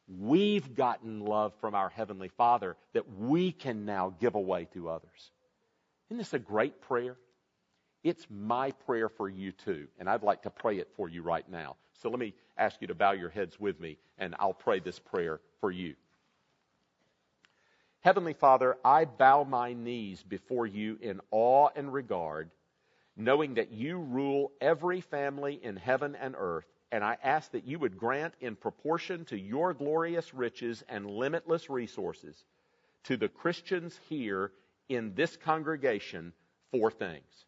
We've 0.07 0.73
gotten 0.73 1.19
love 1.19 1.53
from 1.61 1.75
our 1.75 1.89
Heavenly 1.89 2.29
Father 2.29 2.77
that 2.93 3.05
we 3.15 3.51
can 3.51 3.85
now 3.85 4.15
give 4.19 4.33
away 4.33 4.67
to 4.73 4.89
others. 4.89 5.31
Isn't 6.09 6.17
this 6.17 6.33
a 6.33 6.39
great 6.39 6.81
prayer? 6.81 7.15
It's 8.03 8.25
my 8.27 8.71
prayer 8.71 9.07
for 9.07 9.29
you 9.29 9.51
too, 9.51 9.87
and 9.99 10.09
I'd 10.09 10.23
like 10.23 10.41
to 10.43 10.49
pray 10.49 10.79
it 10.79 10.89
for 10.95 11.07
you 11.07 11.21
right 11.21 11.47
now. 11.47 11.75
So 12.01 12.09
let 12.09 12.17
me 12.17 12.33
ask 12.57 12.81
you 12.81 12.87
to 12.87 12.95
bow 12.95 13.11
your 13.11 13.29
heads 13.29 13.59
with 13.59 13.79
me, 13.79 13.97
and 14.17 14.33
I'll 14.39 14.51
pray 14.51 14.79
this 14.79 14.97
prayer 14.97 15.41
for 15.61 15.69
you. 15.69 15.93
Heavenly 17.99 18.33
Father, 18.33 18.77
I 18.83 19.05
bow 19.05 19.43
my 19.43 19.73
knees 19.73 20.23
before 20.23 20.65
you 20.65 20.97
in 21.01 21.21
awe 21.29 21.69
and 21.75 21.93
regard, 21.93 22.49
knowing 23.19 23.55
that 23.55 23.73
you 23.73 23.97
rule 23.97 24.51
every 24.61 25.01
family 25.01 25.59
in 25.61 25.75
heaven 25.75 26.15
and 26.15 26.35
earth, 26.37 26.65
and 26.91 27.03
I 27.03 27.17
ask 27.21 27.51
that 27.51 27.65
you 27.65 27.77
would 27.77 27.97
grant 27.97 28.33
in 28.39 28.55
proportion 28.55 29.25
to 29.25 29.37
your 29.37 29.73
glorious 29.73 30.33
riches 30.33 30.83
and 30.87 31.05
limitless 31.05 31.69
resources 31.69 32.43
to 33.03 33.17
the 33.17 33.27
Christians 33.27 33.99
here 34.07 34.51
in 34.87 35.13
this 35.15 35.35
congregation 35.35 36.33
four 36.71 36.89
things. 36.89 37.45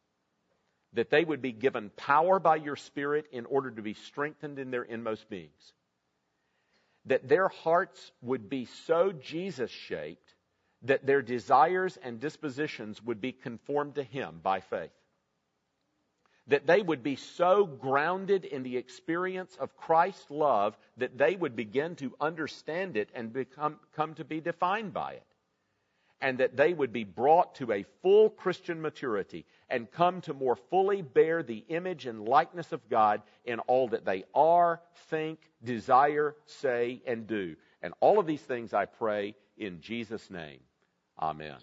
That 0.94 1.10
they 1.10 1.24
would 1.24 1.42
be 1.42 1.54
given 1.54 1.90
power 1.96 2.38
by 2.38 2.58
your 2.58 2.76
Spirit 2.76 3.28
in 3.32 3.46
order 3.46 3.72
to 3.72 3.82
be 3.82 3.94
strengthened 3.94 4.60
in 4.60 4.72
their 4.72 4.84
inmost 4.84 5.30
beings. 5.30 5.74
That 7.06 7.30
their 7.30 7.48
hearts 7.48 8.12
would 8.22 8.50
be 8.50 8.66
so 8.86 9.14
Jesus 9.14 9.72
shaped 9.72 10.36
that 10.84 11.06
their 11.06 11.22
desires 11.22 11.98
and 12.04 12.20
dispositions 12.20 13.02
would 13.02 13.22
be 13.22 13.32
conformed 13.32 13.96
to 13.96 14.04
Him 14.04 14.42
by 14.44 14.60
faith 14.60 14.92
that 16.52 16.68
they 16.68 16.82
would 16.82 17.02
be 17.02 17.16
so 17.16 17.66
grounded 17.66 18.44
in 18.44 18.62
the 18.62 18.76
experience 18.76 19.56
of 19.58 19.78
Christ's 19.78 20.30
love 20.30 20.78
that 20.98 21.18
they 21.18 21.34
would 21.34 21.56
begin 21.56 21.96
to 21.96 22.14
understand 22.20 22.98
it 22.98 23.10
and 23.16 23.32
become, 23.32 23.78
come 23.96 24.16
to 24.16 24.26
be 24.26 24.42
defined 24.42 24.94
by 24.94 25.14
it. 25.14 25.24
And 26.20 26.40
that 26.40 26.58
they 26.58 26.74
would 26.74 26.92
be 26.92 27.06
brought 27.06 27.56
to 27.56 27.72
a 27.72 27.86
full 28.02 28.30
Christian 28.30 28.82
maturity 28.82 29.46
and 29.70 29.90
come 29.90 30.20
to 30.22 30.34
more 30.34 30.58
fully 30.58 31.02
bear 31.02 31.42
the 31.42 31.64
image 31.70 32.06
and 32.06 32.28
likeness 32.28 32.74
of 32.74 32.90
God 32.90 33.22
in 33.46 33.60
all 33.60 33.88
that 33.88 34.04
they 34.04 34.26
are, 34.36 34.82
think, 35.10 35.40
desire, 35.64 36.36
say, 36.46 37.02
and 37.08 37.28
do. 37.28 37.56
And 37.82 37.94
all 38.02 38.20
of 38.20 38.28
these 38.28 38.42
things 38.42 38.74
I 38.74 38.86
pray 38.86 39.36
in 39.58 39.80
Jesus' 39.80 40.30
name. 40.30 40.60
Amen. 41.18 41.56